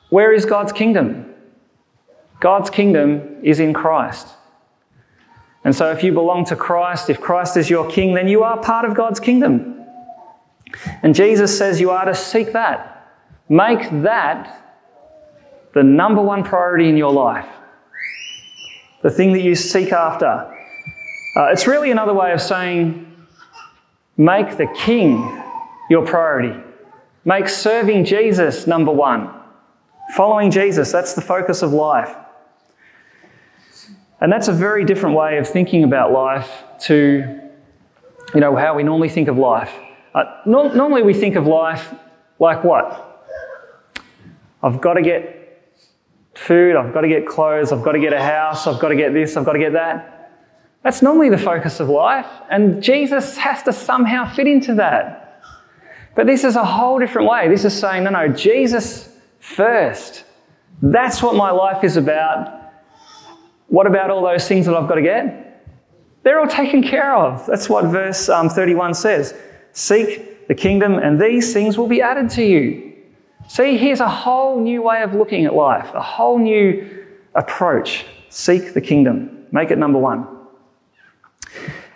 where 0.09 0.33
is 0.33 0.45
God's 0.47 0.73
kingdom? 0.73 1.35
God's 2.41 2.71
kingdom 2.71 3.41
is 3.43 3.61
in 3.61 3.75
Christ. 3.75 4.27
And 5.63 5.77
so, 5.77 5.91
if 5.91 6.03
you 6.03 6.13
belong 6.13 6.47
to 6.47 6.57
Christ, 6.57 7.11
if 7.11 7.21
Christ 7.21 7.59
is 7.59 7.69
your 7.69 7.89
king, 7.91 8.15
then 8.15 8.29
you 8.29 8.43
are 8.43 8.59
part 8.63 8.87
of 8.87 8.95
God's 8.95 9.21
kingdom. 9.21 9.85
And 11.03 11.15
Jesus 11.15 11.57
says 11.57 11.81
you 11.81 11.91
are 11.91 12.07
to 12.07 12.15
seek 12.15 12.53
that. 12.53 13.19
Make 13.49 13.91
that 14.03 14.57
the 15.75 15.83
number 15.83 16.23
one 16.23 16.43
priority 16.43 16.89
in 16.89 16.97
your 16.97 17.13
life, 17.13 17.49
the 19.03 19.11
thing 19.11 19.33
that 19.33 19.43
you 19.43 19.55
seek 19.55 19.93
after. 19.93 20.27
Uh, 21.37 21.47
it's 21.53 21.67
really 21.67 21.91
another 21.91 22.13
way 22.15 22.33
of 22.33 22.41
saying 22.41 23.07
make 24.17 24.57
the 24.57 24.67
king 24.77 25.43
your 25.89 26.05
priority. 26.05 26.59
Make 27.25 27.49
serving 27.49 28.05
Jesus 28.05 28.67
number 28.67 28.93
one. 28.93 29.31
Following 30.15 30.51
Jesus, 30.51 30.91
that's 30.91 31.15
the 31.15 31.21
focus 31.21 31.63
of 31.63 31.73
life. 31.73 32.17
And 34.21 34.31
that's 34.31 34.49
a 34.49 34.53
very 34.53 34.85
different 34.85 35.17
way 35.17 35.39
of 35.39 35.49
thinking 35.49 35.85
about 35.85 36.13
life 36.13 36.51
to, 36.81 37.41
you 38.35 38.41
know, 38.41 38.55
how 38.57 38.75
we 38.75 38.83
normally 38.83 39.09
think 39.09 39.29
of 39.29 39.39
life. 39.39 39.73
Uh, 40.15 40.25
no- 40.45 40.73
normally 40.73 41.03
we 41.03 41.15
think 41.15 41.37
of 41.37 41.47
life 41.47 41.95
like 42.39 42.65
what? 42.65 43.29
I've 44.63 44.81
got 44.81 44.95
to 44.95 45.03
get 45.03 45.40
food, 46.47 46.77
I've 46.77 46.93
got 46.95 47.03
to 47.03 47.09
get 47.09 47.27
clothes, 47.27 47.73
I've 47.73 47.83
got 47.83 47.93
to 47.93 47.99
get 48.01 48.13
a 48.13 48.23
house, 48.23 48.67
I've 48.67 48.81
got 48.81 48.89
to 48.89 48.97
get 48.97 49.13
this, 49.13 49.37
I've 49.37 49.45
got 49.45 49.53
to 49.53 49.59
get 49.59 49.75
that. 49.75 50.33
That's 50.83 51.03
normally 51.03 51.29
the 51.29 51.39
focus 51.39 51.81
of 51.81 51.89
life, 51.89 52.27
and 52.51 52.83
Jesus 52.83 53.37
has 53.37 53.63
to 53.65 53.73
somehow 53.73 54.33
fit 54.33 54.47
into 54.47 54.75
that. 54.75 55.43
But 56.15 56.27
this 56.27 56.43
is 56.43 56.57
a 56.57 56.65
whole 56.65 56.99
different 56.99 57.29
way. 57.29 57.49
This 57.49 57.65
is 57.65 57.79
saying, 57.79 58.05
no, 58.05 58.11
no, 58.11 58.29
Jesus 58.29 59.15
first. 59.39 60.25
That's 60.83 61.23
what 61.23 61.35
my 61.35 61.51
life 61.51 61.85
is 61.85 61.97
about. 61.97 62.73
What 63.69 63.87
about 63.87 64.11
all 64.11 64.23
those 64.23 64.49
things 64.49 64.67
that 64.67 64.75
I've 64.75 64.89
got 64.89 64.97
to 64.97 65.03
get? 65.03 65.65
They're 66.23 66.41
all 66.41 66.49
taken 66.49 66.83
care 66.83 67.15
of. 67.15 67.47
That's 67.47 67.69
what 67.69 67.85
verse 67.87 68.29
um, 68.29 68.49
31 68.49 68.95
says. 68.95 69.35
Seek 69.73 70.49
the 70.49 70.55
kingdom, 70.55 70.95
and 70.95 71.21
these 71.21 71.53
things 71.53 71.79
will 71.79 71.87
be 71.87 72.03
added 72.03 72.31
to 72.31 72.43
you. 72.43 72.90
See, 73.51 73.77
here's 73.77 73.99
a 73.99 74.09
whole 74.09 74.61
new 74.61 74.81
way 74.81 75.03
of 75.03 75.13
looking 75.13 75.45
at 75.45 75.57
life, 75.57 75.93
a 75.93 76.01
whole 76.01 76.39
new 76.39 77.05
approach. 77.35 78.07
Seek 78.29 78.75
the 78.75 78.81
kingdom, 78.81 79.45
make 79.51 79.73
it 79.73 79.77
number 79.77 79.99
one. 79.99 80.25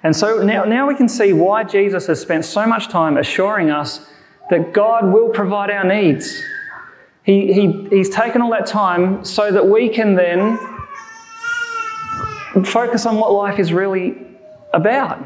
And 0.03 0.17
so 0.17 0.43
now, 0.43 0.65
now 0.65 0.89
we 0.89 0.97
can 0.97 1.09
see 1.09 1.33
why 1.33 1.63
Jesus 1.63 2.09
has 2.09 2.21
spent 2.21 2.45
so 2.45 2.67
much 2.67 2.89
time 2.89 3.17
assuring 3.17 3.71
us 3.71 4.05
that 4.51 4.73
God 4.73 5.13
will 5.13 5.29
provide 5.29 5.71
our 5.71 5.85
needs. 5.85 6.43
He, 7.23 7.53
he, 7.53 7.87
he's 7.89 8.11
taken 8.11 8.43
all 8.43 8.51
that 8.51 8.67
time 8.67 9.25
so 9.25 9.53
that 9.53 9.65
we 9.65 9.89
can 9.89 10.17
then 10.17 10.59
focus 12.65 13.07
on 13.07 13.15
what 13.15 13.31
life 13.31 13.61
is 13.61 13.73
really 13.73 14.17
about. 14.73 15.21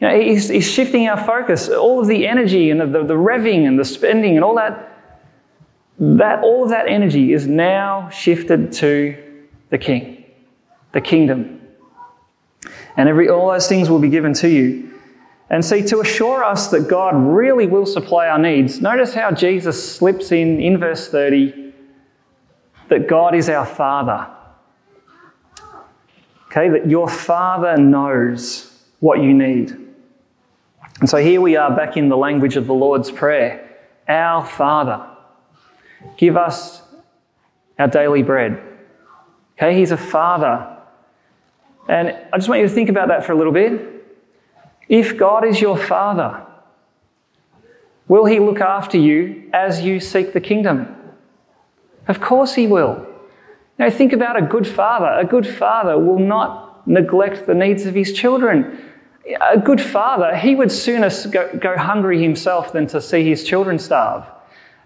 You 0.00 0.08
know, 0.08 0.20
he's, 0.20 0.48
he's 0.48 0.68
shifting 0.68 1.06
our 1.06 1.24
focus. 1.24 1.68
All 1.68 2.00
of 2.00 2.08
the 2.08 2.26
energy 2.26 2.70
and 2.70 2.80
the, 2.80 2.86
the, 2.86 3.04
the 3.04 3.14
revving 3.14 3.64
and 3.64 3.78
the 3.78 3.84
spending 3.84 4.34
and 4.34 4.44
all 4.44 4.56
that, 4.56 4.90
that 5.98 6.42
all 6.42 6.64
of 6.64 6.70
that 6.70 6.88
energy 6.88 7.32
is 7.32 7.46
now 7.46 8.08
shifted 8.08 8.72
to 8.72 9.16
the 9.70 9.78
king, 9.78 10.24
the 10.92 11.00
kingdom. 11.00 11.60
And 12.96 13.08
every, 13.08 13.28
all 13.28 13.50
those 13.50 13.68
things 13.68 13.90
will 13.90 13.98
be 13.98 14.08
given 14.08 14.32
to 14.34 14.48
you. 14.48 14.92
And 15.50 15.64
see, 15.64 15.82
to 15.86 16.00
assure 16.00 16.42
us 16.42 16.68
that 16.68 16.88
God 16.88 17.14
really 17.14 17.66
will 17.66 17.86
supply 17.86 18.28
our 18.28 18.38
needs, 18.38 18.80
notice 18.80 19.14
how 19.14 19.30
Jesus 19.30 19.96
slips 19.96 20.32
in 20.32 20.60
in 20.60 20.78
verse 20.78 21.08
30 21.08 21.72
that 22.88 23.08
God 23.08 23.34
is 23.34 23.48
our 23.48 23.66
Father. 23.66 24.28
Okay, 26.46 26.68
that 26.68 26.88
your 26.88 27.08
Father 27.08 27.76
knows 27.76 28.70
what 29.00 29.20
you 29.20 29.34
need. 29.34 29.76
And 31.00 31.08
so 31.08 31.18
here 31.18 31.40
we 31.40 31.56
are 31.56 31.74
back 31.74 31.96
in 31.96 32.08
the 32.08 32.16
language 32.16 32.56
of 32.56 32.66
the 32.66 32.74
Lord's 32.74 33.10
Prayer 33.10 33.68
Our 34.06 34.46
Father, 34.46 35.04
give 36.16 36.36
us 36.36 36.82
our 37.78 37.88
daily 37.88 38.22
bread. 38.22 38.62
Okay, 39.56 39.78
He's 39.78 39.90
a 39.90 39.96
Father. 39.96 40.70
And 41.88 42.16
I 42.32 42.38
just 42.38 42.48
want 42.48 42.60
you 42.60 42.68
to 42.68 42.74
think 42.74 42.88
about 42.88 43.08
that 43.08 43.24
for 43.24 43.32
a 43.32 43.36
little 43.36 43.52
bit. 43.52 44.06
If 44.88 45.16
God 45.16 45.44
is 45.44 45.60
your 45.60 45.76
Father, 45.76 46.44
will 48.08 48.24
He 48.24 48.38
look 48.38 48.60
after 48.60 48.98
you 48.98 49.50
as 49.52 49.82
you 49.82 50.00
seek 50.00 50.32
the 50.32 50.40
kingdom? 50.40 50.94
Of 52.08 52.20
course 52.20 52.54
He 52.54 52.66
will. 52.66 53.06
Now, 53.78 53.90
think 53.90 54.12
about 54.12 54.36
a 54.36 54.42
good 54.42 54.66
father. 54.66 55.06
A 55.18 55.24
good 55.24 55.46
father 55.46 55.98
will 55.98 56.20
not 56.20 56.86
neglect 56.86 57.46
the 57.46 57.54
needs 57.54 57.86
of 57.86 57.94
his 57.94 58.12
children. 58.12 58.78
A 59.40 59.58
good 59.58 59.80
father, 59.80 60.36
he 60.36 60.54
would 60.54 60.70
sooner 60.70 61.10
go, 61.30 61.56
go 61.56 61.76
hungry 61.76 62.22
himself 62.22 62.72
than 62.72 62.86
to 62.88 63.00
see 63.00 63.24
his 63.24 63.42
children 63.42 63.78
starve. 63.78 64.24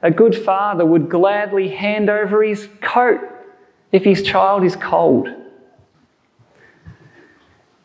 A 0.02 0.10
good 0.10 0.36
father 0.36 0.86
would 0.86 1.08
gladly 1.08 1.68
hand 1.68 2.08
over 2.08 2.42
his 2.42 2.68
coat 2.80 3.20
if 3.90 4.04
his 4.04 4.22
child 4.22 4.64
is 4.64 4.76
cold. 4.76 5.28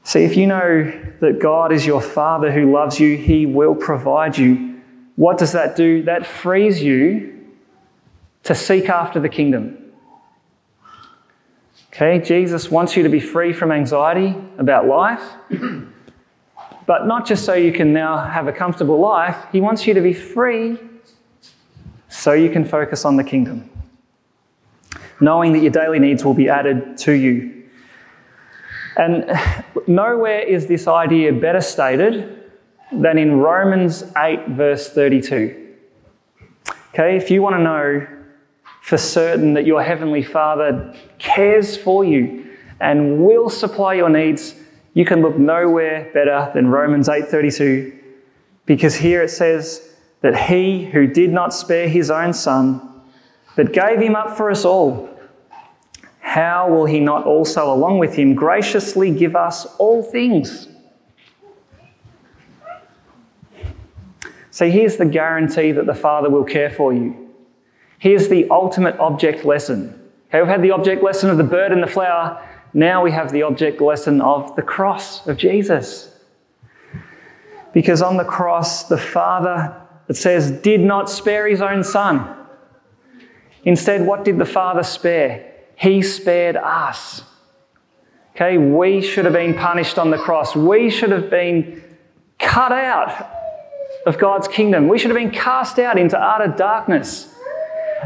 See, 0.04 0.23
if 0.23 0.36
you 0.36 0.47
know 0.47 0.91
that 1.21 1.39
God 1.39 1.71
is 1.71 1.86
your 1.86 2.02
Father 2.02 2.52
who 2.52 2.71
loves 2.71 2.99
you, 2.99 3.15
He 3.15 3.45
will 3.45 3.73
provide 3.73 4.38
you. 4.38 4.82
What 5.15 5.38
does 5.38 5.54
that 5.54 5.76
do? 5.78 6.04
That 6.04 6.26
frees 6.26 6.84
you 6.84 7.47
to 8.43 8.54
seek 8.54 8.89
after 8.89 9.21
the 9.21 9.30
kingdom. 9.30 9.78
Okay, 11.88 12.19
Jesus 12.19 12.69
wants 12.69 12.97
you 12.97 13.04
to 13.04 13.10
be 13.10 13.19
free 13.19 13.54
from 13.54 13.71
anxiety 13.71 14.36
about 14.58 14.88
life, 14.88 15.23
but 16.86 17.08
not 17.08 17.26
just 17.26 17.45
so 17.45 17.54
you 17.54 17.71
can 17.71 17.93
now 17.93 18.17
have 18.17 18.47
a 18.47 18.52
comfortable 18.52 18.99
life, 18.99 19.38
He 19.52 19.62
wants 19.62 19.88
you 19.88 19.93
to 19.93 20.02
be 20.02 20.13
free 20.13 20.78
so 22.13 22.34
you 22.34 22.49
can 22.49 22.63
focus 22.63 23.06
on 23.06 23.15
the 23.15 23.23
kingdom, 23.23 23.67
knowing 25.19 25.52
that 25.52 25.60
your 25.60 25.71
daily 25.71 25.97
needs 25.97 26.23
will 26.23 26.36
be 26.36 26.47
added 26.47 26.95
to 26.95 27.12
you. 27.12 27.63
And 28.97 29.26
nowhere 29.88 30.41
is 30.41 30.67
this 30.67 30.88
idea 30.88 31.34
better 31.34 31.60
stated 31.60 32.43
than 32.91 33.17
in 33.17 33.38
Romans 33.38 34.04
8, 34.15 34.49
verse 34.49 34.91
32. 34.91 35.73
Okay, 36.93 37.17
if 37.17 37.32
you 37.32 37.41
want 37.41 37.56
to 37.56 37.63
know 37.63 38.08
for 38.84 38.97
certain 38.97 39.56
that 39.56 39.65
your 39.65 39.82
Heavenly 39.82 40.21
Father 40.21 40.93
cares 41.17 41.76
for 41.76 42.06
you 42.06 42.56
and 42.80 43.26
will 43.26 43.49
supply 43.49 43.95
your 43.95 44.10
needs, 44.10 44.54
you 44.93 45.04
can 45.04 45.23
look 45.23 45.39
nowhere 45.39 46.12
better 46.13 46.52
than 46.54 46.67
Romans 46.67 47.10
8:32 47.10 47.91
because 48.67 48.93
here 48.93 49.23
it 49.23 49.30
says 49.30 49.93
that 50.24 50.36
he 50.50 50.86
who 50.86 51.06
did 51.06 51.32
not 51.32 51.54
spare 51.54 51.88
his 51.88 52.10
own 52.10 52.34
son 52.34 52.90
but 53.56 53.72
gave 53.72 54.00
him 54.00 54.16
up 54.16 54.36
for 54.36 54.50
us 54.50 54.66
all 54.66 55.14
how 56.34 56.68
will 56.68 56.86
he 56.86 57.00
not 57.00 57.26
also, 57.26 57.72
along 57.72 58.00
with 58.00 58.16
him, 58.16 58.34
graciously 58.34 59.12
give 59.12 59.36
us 59.36 59.68
all 59.78 60.02
things? 60.02 60.68
So 64.50 64.68
here's 64.68 64.98
the 64.98 65.06
guarantee 65.06 65.74
that 65.74 65.86
the 65.86 65.94
Father 65.94 66.32
will 66.32 66.44
care 66.44 66.72
for 66.72 66.92
you. 66.92 67.30
Here's 68.00 68.30
the 68.30 68.50
ultimate 68.50 68.98
object 68.98 69.46
lesson. 69.46 70.10
Okay, 70.30 70.40
we've 70.40 70.48
had 70.48 70.64
the 70.64 70.72
object 70.72 71.04
lesson 71.04 71.30
of 71.30 71.38
the 71.38 71.44
bird 71.44 71.72
and 71.72 71.84
the 71.84 71.88
flower. 71.88 72.44
Now 72.74 73.04
we 73.04 73.12
have 73.12 73.32
the 73.32 73.44
object 73.44 73.80
lesson 73.80 74.20
of 74.20 74.56
the 74.56 74.64
cross 74.64 75.28
of 75.28 75.38
Jesus. 75.38 76.18
Because 77.74 78.02
on 78.02 78.18
the 78.18 78.26
cross, 78.26 78.86
the 78.86 78.98
Father, 78.98 79.83
it 80.08 80.16
says, 80.16 80.52
did 80.52 80.82
not 80.82 81.10
spare 81.10 81.48
his 81.48 81.62
own 81.62 81.84
Son. 81.84 82.36
Instead, 83.63 84.06
what 84.06 84.26
did 84.26 84.38
the 84.38 84.46
Father 84.46 84.84
spare? 84.84 85.54
He 85.76 86.02
spared 86.02 86.58
us. 86.58 87.24
Okay, 88.36 88.58
we 88.58 89.02
should 89.02 89.26
have 89.26 89.34
been 89.34 89.54
punished 89.54 89.98
on 90.00 90.10
the 90.10 90.18
cross. 90.18 90.56
We 90.56 90.89
should 90.89 91.12
have 91.12 91.30
been 91.30 91.84
cut 92.39 92.72
out 92.72 93.30
of 94.06 94.18
God's 94.18 94.48
kingdom. 94.48 94.88
We 94.88 94.98
should 94.98 95.12
have 95.12 95.18
been 95.18 95.32
cast 95.32 95.80
out 95.80 95.98
into 95.98 96.20
utter 96.20 96.48
darkness. 96.48 97.34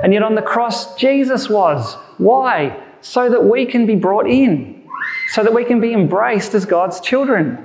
And 0.04 0.14
yet 0.14 0.22
on 0.22 0.36
the 0.36 0.42
cross, 0.42 0.96
Jesus 0.96 1.50
was. 1.50 1.96
Why? 2.18 2.84
So 3.02 3.30
that 3.30 3.44
we 3.44 3.66
can 3.66 3.86
be 3.86 3.96
brought 3.96 4.28
in, 4.28 4.88
so 5.30 5.44
that 5.44 5.54
we 5.54 5.64
can 5.64 5.80
be 5.80 5.94
embraced 5.94 6.54
as 6.54 6.66
God's 6.66 7.00
children. 7.00 7.64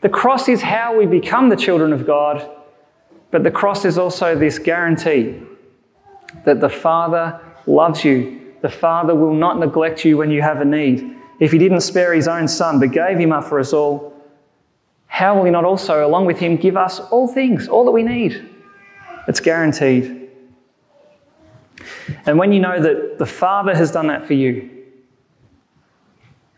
The 0.00 0.08
cross 0.08 0.48
is 0.48 0.62
how 0.62 0.96
we 0.96 1.06
become 1.06 1.48
the 1.48 1.56
children 1.56 1.92
of 1.92 2.06
God, 2.06 2.48
but 3.30 3.42
the 3.42 3.50
cross 3.50 3.84
is 3.84 3.98
also 3.98 4.34
this 4.34 4.58
guarantee 4.58 5.40
that 6.44 6.60
the 6.60 6.68
Father 6.68 7.40
loves 7.66 8.04
you 8.04 8.38
the 8.60 8.68
Father 8.68 9.14
will 9.14 9.34
not 9.34 9.58
neglect 9.58 10.04
you 10.04 10.16
when 10.16 10.30
you 10.30 10.42
have 10.42 10.60
a 10.60 10.64
need. 10.64 11.16
If 11.38 11.52
He 11.52 11.58
didn't 11.58 11.80
spare 11.82 12.12
His 12.12 12.26
own 12.26 12.48
Son, 12.48 12.80
but 12.80 12.90
gave 12.90 13.18
Him 13.18 13.32
up 13.32 13.44
for 13.44 13.60
us 13.60 13.72
all, 13.72 14.14
how 15.06 15.36
will 15.36 15.44
He 15.44 15.50
not 15.50 15.64
also, 15.64 16.06
along 16.06 16.26
with 16.26 16.38
Him, 16.38 16.56
give 16.56 16.76
us 16.76 17.00
all 17.00 17.28
things, 17.28 17.68
all 17.68 17.84
that 17.84 17.92
we 17.92 18.02
need? 18.02 18.48
It's 19.28 19.40
guaranteed. 19.40 20.30
And 22.26 22.38
when 22.38 22.52
you 22.52 22.60
know 22.60 22.80
that 22.80 23.18
the 23.18 23.26
Father 23.26 23.74
has 23.74 23.92
done 23.92 24.08
that 24.08 24.26
for 24.26 24.34
you, 24.34 24.70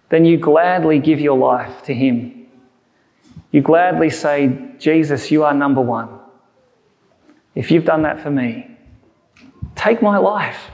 then 0.09 0.24
you 0.24 0.38
gladly 0.38 0.98
give 0.98 1.20
your 1.20 1.37
life 1.37 1.83
to 1.83 1.94
Him. 1.94 2.46
You 3.52 3.61
gladly 3.61 4.11
say, 4.11 4.56
Jesus, 4.78 5.30
you 5.30 5.44
are 5.44 5.52
number 5.52 5.80
one. 5.80 6.19
If 7.54 7.70
you've 7.70 7.84
done 7.84 8.02
that 8.02 8.20
for 8.20 8.30
me, 8.30 8.76
take 9.74 10.02
my 10.02 10.18
life. 10.18 10.70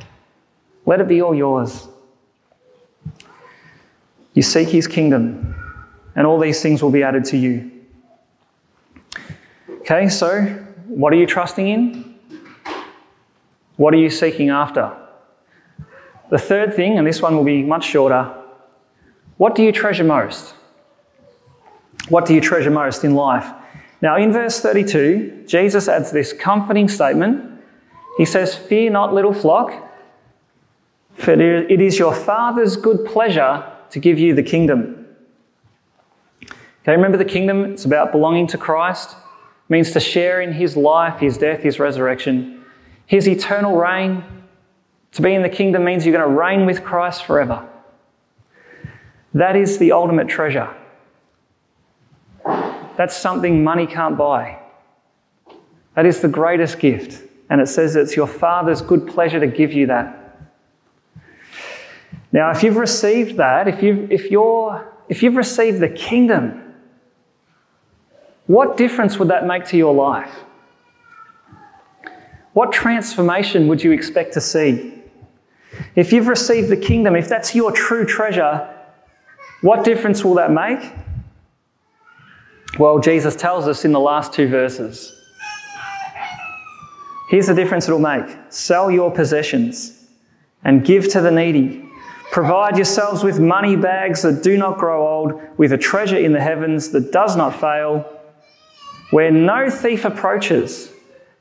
Let 0.84 1.00
it 1.00 1.08
be 1.08 1.20
all 1.22 1.34
yours. 1.34 1.88
You 4.34 4.42
seek 4.42 4.68
his 4.68 4.86
kingdom, 4.86 5.54
and 6.14 6.26
all 6.26 6.38
these 6.38 6.60
things 6.60 6.82
will 6.82 6.90
be 6.90 7.02
added 7.02 7.24
to 7.26 7.36
you. 7.36 7.70
Okay, 9.80 10.08
so 10.08 10.42
what 10.86 11.12
are 11.12 11.16
you 11.16 11.26
trusting 11.26 11.68
in? 11.68 12.14
What 13.76 13.94
are 13.94 13.98
you 13.98 14.10
seeking 14.10 14.50
after? 14.50 14.94
The 16.30 16.38
third 16.38 16.74
thing, 16.74 16.98
and 16.98 17.06
this 17.06 17.22
one 17.22 17.36
will 17.36 17.44
be 17.44 17.62
much 17.62 17.84
shorter 17.84 18.32
what 19.36 19.54
do 19.54 19.62
you 19.62 19.72
treasure 19.72 20.04
most? 20.04 20.54
What 22.08 22.24
do 22.24 22.34
you 22.34 22.40
treasure 22.40 22.70
most 22.70 23.04
in 23.04 23.14
life? 23.14 23.52
Now, 24.02 24.16
in 24.16 24.32
verse 24.32 24.60
32, 24.60 25.44
Jesus 25.46 25.88
adds 25.88 26.10
this 26.10 26.32
comforting 26.32 26.88
statement. 26.88 27.62
He 28.18 28.24
says, 28.24 28.54
Fear 28.54 28.90
not, 28.90 29.14
little 29.14 29.32
flock, 29.32 29.72
for 31.14 31.32
it 31.32 31.80
is 31.80 31.98
your 31.98 32.14
Father's 32.14 32.76
good 32.76 33.06
pleasure 33.06 33.64
to 33.90 33.98
give 33.98 34.18
you 34.18 34.34
the 34.34 34.42
kingdom. 34.42 35.06
Okay, 36.42 36.92
remember 36.92 37.18
the 37.18 37.24
kingdom? 37.24 37.64
It's 37.64 37.84
about 37.84 38.12
belonging 38.12 38.46
to 38.48 38.58
Christ. 38.58 39.12
It 39.12 39.72
means 39.72 39.90
to 39.92 40.00
share 40.00 40.40
in 40.40 40.52
his 40.52 40.76
life, 40.76 41.18
his 41.18 41.38
death, 41.38 41.62
his 41.62 41.80
resurrection, 41.80 42.64
his 43.06 43.26
eternal 43.26 43.76
reign. 43.76 44.22
To 45.12 45.22
be 45.22 45.34
in 45.34 45.42
the 45.42 45.48
kingdom 45.48 45.84
means 45.84 46.04
you're 46.04 46.16
going 46.16 46.28
to 46.28 46.36
reign 46.38 46.66
with 46.66 46.84
Christ 46.84 47.24
forever. 47.24 47.66
That 49.34 49.56
is 49.56 49.78
the 49.78 49.92
ultimate 49.92 50.28
treasure. 50.28 50.72
That's 52.96 53.16
something 53.16 53.62
money 53.62 53.86
can't 53.86 54.16
buy. 54.16 54.58
That 55.94 56.06
is 56.06 56.20
the 56.20 56.28
greatest 56.28 56.78
gift. 56.78 57.22
And 57.48 57.60
it 57.60 57.68
says 57.68 57.96
it's 57.96 58.16
your 58.16 58.26
Father's 58.26 58.82
good 58.82 59.06
pleasure 59.06 59.40
to 59.40 59.46
give 59.46 59.72
you 59.72 59.86
that. 59.86 60.22
Now, 62.32 62.50
if 62.50 62.62
you've 62.62 62.76
received 62.76 63.36
that, 63.36 63.68
if 63.68 63.82
you've, 63.82 64.10
if, 64.10 64.30
you're, 64.30 64.92
if 65.08 65.22
you've 65.22 65.36
received 65.36 65.80
the 65.80 65.88
kingdom, 65.88 66.74
what 68.46 68.76
difference 68.76 69.18
would 69.18 69.28
that 69.28 69.46
make 69.46 69.64
to 69.66 69.76
your 69.76 69.94
life? 69.94 70.32
What 72.52 72.72
transformation 72.72 73.68
would 73.68 73.82
you 73.82 73.92
expect 73.92 74.34
to 74.34 74.40
see? 74.40 75.02
If 75.94 76.12
you've 76.12 76.28
received 76.28 76.68
the 76.68 76.76
kingdom, 76.76 77.16
if 77.16 77.28
that's 77.28 77.54
your 77.54 77.70
true 77.70 78.04
treasure, 78.04 78.72
what 79.60 79.84
difference 79.84 80.24
will 80.24 80.34
that 80.34 80.50
make? 80.50 80.92
Well, 82.78 82.98
Jesus 82.98 83.34
tells 83.34 83.66
us 83.66 83.86
in 83.86 83.92
the 83.92 84.00
last 84.00 84.34
two 84.34 84.48
verses. 84.48 85.14
Here's 87.28 87.46
the 87.46 87.54
difference 87.54 87.88
it'll 87.88 87.98
make 87.98 88.26
sell 88.50 88.90
your 88.90 89.10
possessions 89.10 90.08
and 90.62 90.84
give 90.84 91.08
to 91.08 91.20
the 91.20 91.30
needy. 91.30 91.88
Provide 92.32 92.76
yourselves 92.76 93.24
with 93.24 93.40
money 93.40 93.76
bags 93.76 94.22
that 94.22 94.42
do 94.42 94.58
not 94.58 94.78
grow 94.78 95.06
old, 95.06 95.40
with 95.56 95.72
a 95.72 95.78
treasure 95.78 96.18
in 96.18 96.32
the 96.32 96.40
heavens 96.40 96.90
that 96.90 97.12
does 97.12 97.34
not 97.36 97.58
fail, 97.58 98.04
where 99.10 99.30
no 99.30 99.70
thief 99.70 100.04
approaches 100.04 100.90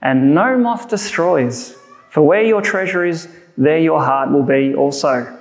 and 0.02 0.34
no 0.34 0.58
moth 0.58 0.88
destroys. 0.88 1.76
For 2.12 2.22
where 2.22 2.44
your 2.44 2.62
treasure 2.62 3.04
is, 3.04 3.28
there 3.58 3.80
your 3.80 4.02
heart 4.02 4.32
will 4.32 4.44
be 4.44 4.74
also. 4.74 5.38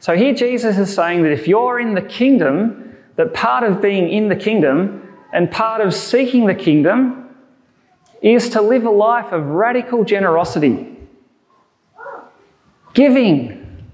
So 0.00 0.16
here 0.16 0.32
Jesus 0.32 0.78
is 0.78 0.94
saying 0.94 1.22
that 1.24 1.32
if 1.32 1.46
you're 1.46 1.78
in 1.78 1.94
the 1.94 2.02
kingdom, 2.02 2.81
that 3.16 3.34
part 3.34 3.64
of 3.64 3.82
being 3.82 4.08
in 4.08 4.28
the 4.28 4.36
kingdom 4.36 5.08
and 5.32 5.50
part 5.50 5.80
of 5.80 5.94
seeking 5.94 6.46
the 6.46 6.54
kingdom 6.54 7.28
is 8.20 8.50
to 8.50 8.62
live 8.62 8.84
a 8.84 8.90
life 8.90 9.32
of 9.32 9.44
radical 9.44 10.04
generosity, 10.04 10.96
giving. 12.94 13.84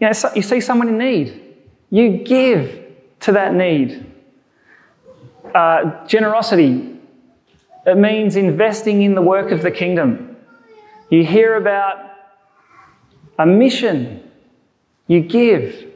You 0.00 0.10
know, 0.10 0.30
you 0.34 0.42
see 0.42 0.60
someone 0.60 0.88
in 0.88 0.98
need, 0.98 1.56
you 1.90 2.18
give 2.18 2.84
to 3.20 3.32
that 3.32 3.54
need. 3.54 4.12
Uh, 5.54 6.06
generosity, 6.06 6.96
it 7.86 7.96
means 7.96 8.36
investing 8.36 9.02
in 9.02 9.14
the 9.14 9.22
work 9.22 9.50
of 9.50 9.62
the 9.62 9.70
kingdom. 9.70 10.36
You 11.08 11.24
hear 11.24 11.56
about 11.56 12.10
a 13.38 13.46
mission, 13.46 14.28
you 15.06 15.20
give. 15.20 15.92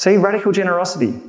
See, 0.00 0.16
radical 0.16 0.50
generosity. 0.50 1.20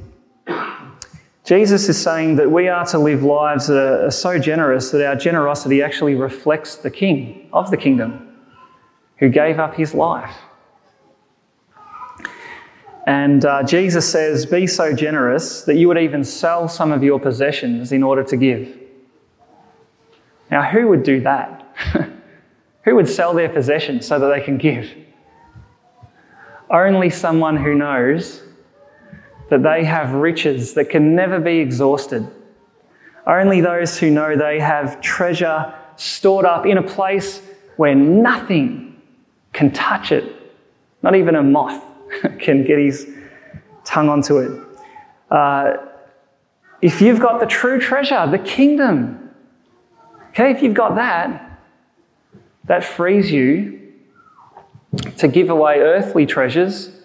Jesus 1.44 1.90
is 1.90 2.02
saying 2.02 2.38
that 2.38 2.50
we 2.50 2.70
are 2.70 2.86
to 2.86 3.00
live 3.00 3.22
lives 3.22 3.68
that 3.68 4.06
are 4.06 4.12
so 4.12 4.40
generous 4.40 4.92
that 4.92 5.06
our 5.06 5.18
generosity 5.18 5.84
actually 5.84 6.16
reflects 6.16 6.78
the 6.78 6.90
King 6.90 7.50
of 7.52 7.70
the 7.70 7.76
kingdom 7.76 8.34
who 9.18 9.28
gave 9.28 9.60
up 9.60 9.76
his 9.76 9.94
life. 9.94 10.34
And 13.06 13.44
uh, 13.44 13.64
Jesus 13.64 14.10
says, 14.10 14.46
Be 14.46 14.66
so 14.68 14.94
generous 14.94 15.64
that 15.64 15.76
you 15.76 15.90
would 15.90 15.98
even 15.98 16.24
sell 16.24 16.70
some 16.70 16.94
of 16.94 17.04
your 17.04 17.20
possessions 17.20 17.92
in 17.92 18.04
order 18.04 18.24
to 18.24 18.38
give. 18.38 18.74
Now, 20.50 20.62
who 20.64 20.88
would 20.88 21.04
do 21.04 21.20
that? 21.20 21.76
who 22.86 22.96
would 22.96 23.10
sell 23.10 23.34
their 23.34 23.50
possessions 23.50 24.08
so 24.08 24.18
that 24.18 24.30
they 24.30 24.40
can 24.40 24.58
give? 24.58 24.90
Only 26.70 27.10
someone 27.10 27.58
who 27.58 27.76
knows 27.76 28.44
that 29.52 29.64
they 29.64 29.84
have 29.84 30.14
riches 30.14 30.76
that 30.76 30.86
can 30.86 31.14
never 31.14 31.38
be 31.38 31.58
exhausted. 31.58 32.26
Only 33.28 33.60
those 33.60 34.00
who 34.00 34.10
know 34.10 34.38
they 34.38 34.62
have 34.62 35.02
treasure 35.02 35.74
stored 35.98 36.46
up 36.46 36.66
in 36.66 36.78
a 36.78 36.82
place 36.82 37.42
where 37.76 37.94
nothing 37.94 38.96
can 39.52 39.70
touch 39.72 40.14
it, 40.14 40.34
not 41.04 41.16
even 41.16 41.36
a 41.36 41.44
moth 41.44 41.84
can 42.40 42.64
get 42.64 42.80
his 42.80 43.06
tongue 43.84 44.08
onto 44.08 44.38
it. 44.38 44.58
Uh, 45.30 45.74
if 46.82 47.02
you've 47.02 47.20
got 47.20 47.42
the 47.42 47.46
true 47.46 47.78
treasure, 47.78 48.26
the 48.32 48.40
kingdom, 48.40 49.32
okay, 50.30 50.52
if 50.52 50.64
you've 50.64 50.74
got 50.74 50.96
that, 50.96 51.60
that 52.64 52.86
frees 52.86 53.30
you 53.30 53.82
to 55.18 55.28
give 55.28 55.50
away 55.50 55.80
earthly 55.80 56.26
treasures 56.26 57.01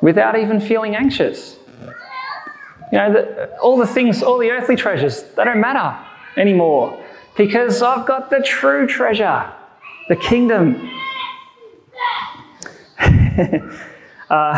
without 0.00 0.38
even 0.38 0.60
feeling 0.60 0.96
anxious. 0.96 1.56
You 2.92 2.98
know, 2.98 3.12
the, 3.12 3.58
all 3.58 3.76
the 3.76 3.86
things, 3.86 4.22
all 4.22 4.38
the 4.38 4.50
earthly 4.50 4.76
treasures, 4.76 5.22
they 5.22 5.44
don't 5.44 5.60
matter 5.60 5.96
anymore 6.36 7.04
because 7.36 7.82
I've 7.82 8.06
got 8.06 8.30
the 8.30 8.40
true 8.40 8.86
treasure, 8.86 9.50
the 10.08 10.16
kingdom. 10.16 10.90
Uh, 14.30 14.56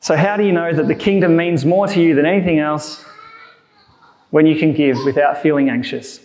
so, 0.00 0.16
how 0.16 0.38
do 0.38 0.42
you 0.42 0.52
know 0.52 0.72
that 0.72 0.88
the 0.88 0.94
kingdom 0.94 1.36
means 1.36 1.66
more 1.66 1.86
to 1.86 2.00
you 2.00 2.14
than 2.14 2.24
anything 2.24 2.60
else 2.60 3.04
when 4.30 4.46
you 4.46 4.56
can 4.58 4.72
give 4.72 4.96
without 5.04 5.42
feeling 5.42 5.68
anxious? 5.68 6.18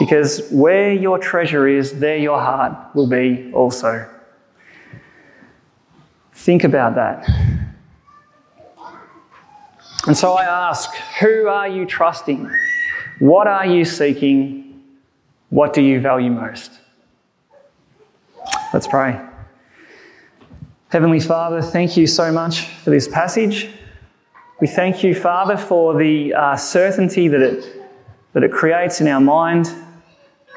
Because 0.00 0.48
where 0.50 0.92
your 0.92 1.18
treasure 1.18 1.68
is, 1.68 2.00
there 2.00 2.16
your 2.16 2.40
heart 2.40 2.96
will 2.96 3.08
be 3.08 3.52
also. 3.52 4.08
Think 6.40 6.64
about 6.64 6.94
that. 6.94 7.28
And 10.06 10.16
so 10.16 10.32
I 10.32 10.44
ask, 10.44 10.90
who 11.20 11.48
are 11.48 11.68
you 11.68 11.84
trusting? 11.84 12.50
What 13.18 13.46
are 13.46 13.66
you 13.66 13.84
seeking? 13.84 14.82
What 15.50 15.74
do 15.74 15.82
you 15.82 16.00
value 16.00 16.30
most? 16.30 16.72
Let's 18.72 18.86
pray. 18.86 19.20
Heavenly 20.88 21.20
Father, 21.20 21.60
thank 21.60 21.98
you 21.98 22.06
so 22.06 22.32
much 22.32 22.68
for 22.68 22.88
this 22.88 23.06
passage. 23.06 23.68
We 24.62 24.66
thank 24.66 25.04
you, 25.04 25.14
Father, 25.14 25.58
for 25.58 25.94
the 25.94 26.32
uh, 26.32 26.56
certainty 26.56 27.28
that 27.28 27.42
it, 27.42 27.86
that 28.32 28.44
it 28.44 28.50
creates 28.50 29.02
in 29.02 29.08
our 29.08 29.20
mind, 29.20 29.70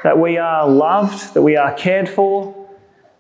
that 0.06 0.18
we 0.18 0.38
are 0.38 0.66
loved, 0.66 1.34
that 1.34 1.42
we 1.42 1.58
are 1.58 1.74
cared 1.74 2.08
for, 2.08 2.63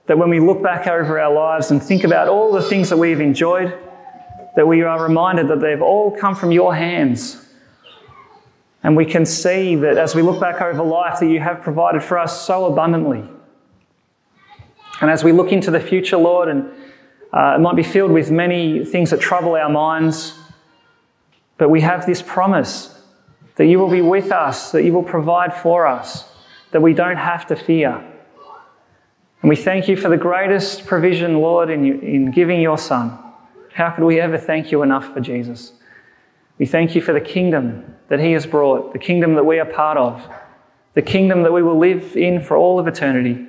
that 0.05 0.17
when 0.17 0.29
we 0.29 0.39
look 0.39 0.61
back 0.61 0.87
over 0.87 1.19
our 1.19 1.33
lives 1.33 1.71
and 1.71 1.81
think 1.81 2.03
about 2.03 2.27
all 2.27 2.51
the 2.51 2.61
things 2.61 2.89
that 2.89 2.97
we've 2.97 3.21
enjoyed, 3.21 3.77
that 4.55 4.67
we 4.67 4.81
are 4.83 5.01
reminded 5.01 5.47
that 5.47 5.61
they've 5.61 5.81
all 5.81 6.11
come 6.11 6.35
from 6.35 6.51
your 6.51 6.75
hands. 6.75 7.39
And 8.83 8.97
we 8.97 9.05
can 9.05 9.25
see 9.25 9.75
that 9.75 9.97
as 9.97 10.13
we 10.13 10.21
look 10.21 10.41
back 10.41 10.61
over 10.61 10.83
life, 10.83 11.19
that 11.19 11.27
you 11.27 11.39
have 11.39 11.61
provided 11.61 12.03
for 12.03 12.19
us 12.19 12.45
so 12.45 12.65
abundantly. 12.65 13.23
And 15.01 15.09
as 15.09 15.23
we 15.23 15.31
look 15.31 15.51
into 15.51 15.71
the 15.71 15.79
future, 15.79 16.17
Lord, 16.17 16.49
and 16.49 16.69
uh, 17.31 17.55
it 17.55 17.61
might 17.61 17.75
be 17.75 17.83
filled 17.83 18.11
with 18.11 18.29
many 18.29 18.85
things 18.85 19.09
that 19.09 19.21
trouble 19.21 19.55
our 19.55 19.69
minds, 19.69 20.37
but 21.57 21.69
we 21.69 21.81
have 21.81 22.05
this 22.05 22.21
promise 22.21 23.01
that 23.55 23.65
you 23.65 23.79
will 23.79 23.89
be 23.89 24.01
with 24.01 24.31
us, 24.31 24.71
that 24.71 24.83
you 24.83 24.93
will 24.93 25.03
provide 25.03 25.53
for 25.53 25.87
us, 25.87 26.25
that 26.71 26.81
we 26.81 26.93
don't 26.93 27.17
have 27.17 27.47
to 27.47 27.55
fear. 27.55 28.03
And 29.43 29.49
we 29.49 29.57
thank 29.57 29.89
you 29.89 29.97
for 29.97 30.07
the 30.07 30.17
greatest 30.17 30.85
provision, 30.85 31.39
Lord, 31.39 31.69
in, 31.69 31.83
you, 31.83 31.99
in 31.99 32.31
giving 32.31 32.61
your 32.61 32.77
Son. 32.77 33.19
How 33.73 33.91
could 33.91 34.05
we 34.05 34.21
ever 34.21 34.37
thank 34.37 34.71
you 34.71 34.83
enough 34.83 35.13
for 35.13 35.19
Jesus? 35.19 35.73
We 36.57 36.65
thank 36.65 36.95
you 36.95 37.01
for 37.01 37.11
the 37.11 37.19
kingdom 37.19 37.93
that 38.07 38.21
he 38.21 38.31
has 38.31 38.45
brought, 38.45 38.93
the 38.93 38.99
kingdom 38.99 39.35
that 39.35 39.43
we 39.43 39.59
are 39.59 39.65
part 39.65 39.97
of, 39.97 40.25
the 40.93 41.01
kingdom 41.01 41.43
that 41.43 41.51
we 41.51 41.61
will 41.61 41.77
live 41.77 42.15
in 42.15 42.41
for 42.41 42.55
all 42.55 42.79
of 42.79 42.87
eternity. 42.87 43.45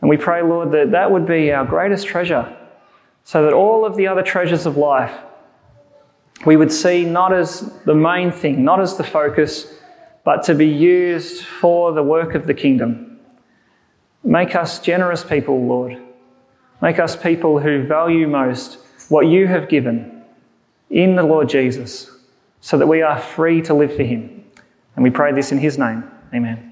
And 0.00 0.10
we 0.10 0.16
pray, 0.16 0.42
Lord, 0.42 0.72
that 0.72 0.90
that 0.90 1.12
would 1.12 1.26
be 1.26 1.52
our 1.52 1.64
greatest 1.64 2.08
treasure 2.08 2.56
so 3.22 3.44
that 3.44 3.52
all 3.52 3.84
of 3.84 3.96
the 3.96 4.08
other 4.08 4.22
treasures 4.22 4.66
of 4.66 4.76
life 4.76 5.16
we 6.44 6.56
would 6.56 6.72
see 6.72 7.04
not 7.04 7.32
as 7.32 7.72
the 7.84 7.94
main 7.94 8.30
thing, 8.30 8.64
not 8.64 8.80
as 8.80 8.96
the 8.96 9.04
focus, 9.04 9.74
but 10.24 10.42
to 10.44 10.54
be 10.54 10.66
used 10.66 11.44
for 11.44 11.92
the 11.92 12.02
work 12.02 12.34
of 12.34 12.46
the 12.46 12.54
kingdom. 12.54 13.07
Make 14.28 14.54
us 14.54 14.78
generous 14.78 15.24
people, 15.24 15.66
Lord. 15.66 15.96
Make 16.82 16.98
us 16.98 17.16
people 17.16 17.60
who 17.60 17.86
value 17.86 18.28
most 18.28 18.76
what 19.08 19.26
you 19.26 19.46
have 19.46 19.70
given 19.70 20.22
in 20.90 21.16
the 21.16 21.22
Lord 21.22 21.48
Jesus, 21.48 22.10
so 22.60 22.76
that 22.76 22.86
we 22.86 23.00
are 23.00 23.18
free 23.18 23.62
to 23.62 23.72
live 23.72 23.96
for 23.96 24.02
him. 24.02 24.44
And 24.96 25.02
we 25.02 25.08
pray 25.08 25.32
this 25.32 25.50
in 25.50 25.56
his 25.56 25.78
name. 25.78 26.04
Amen. 26.34 26.67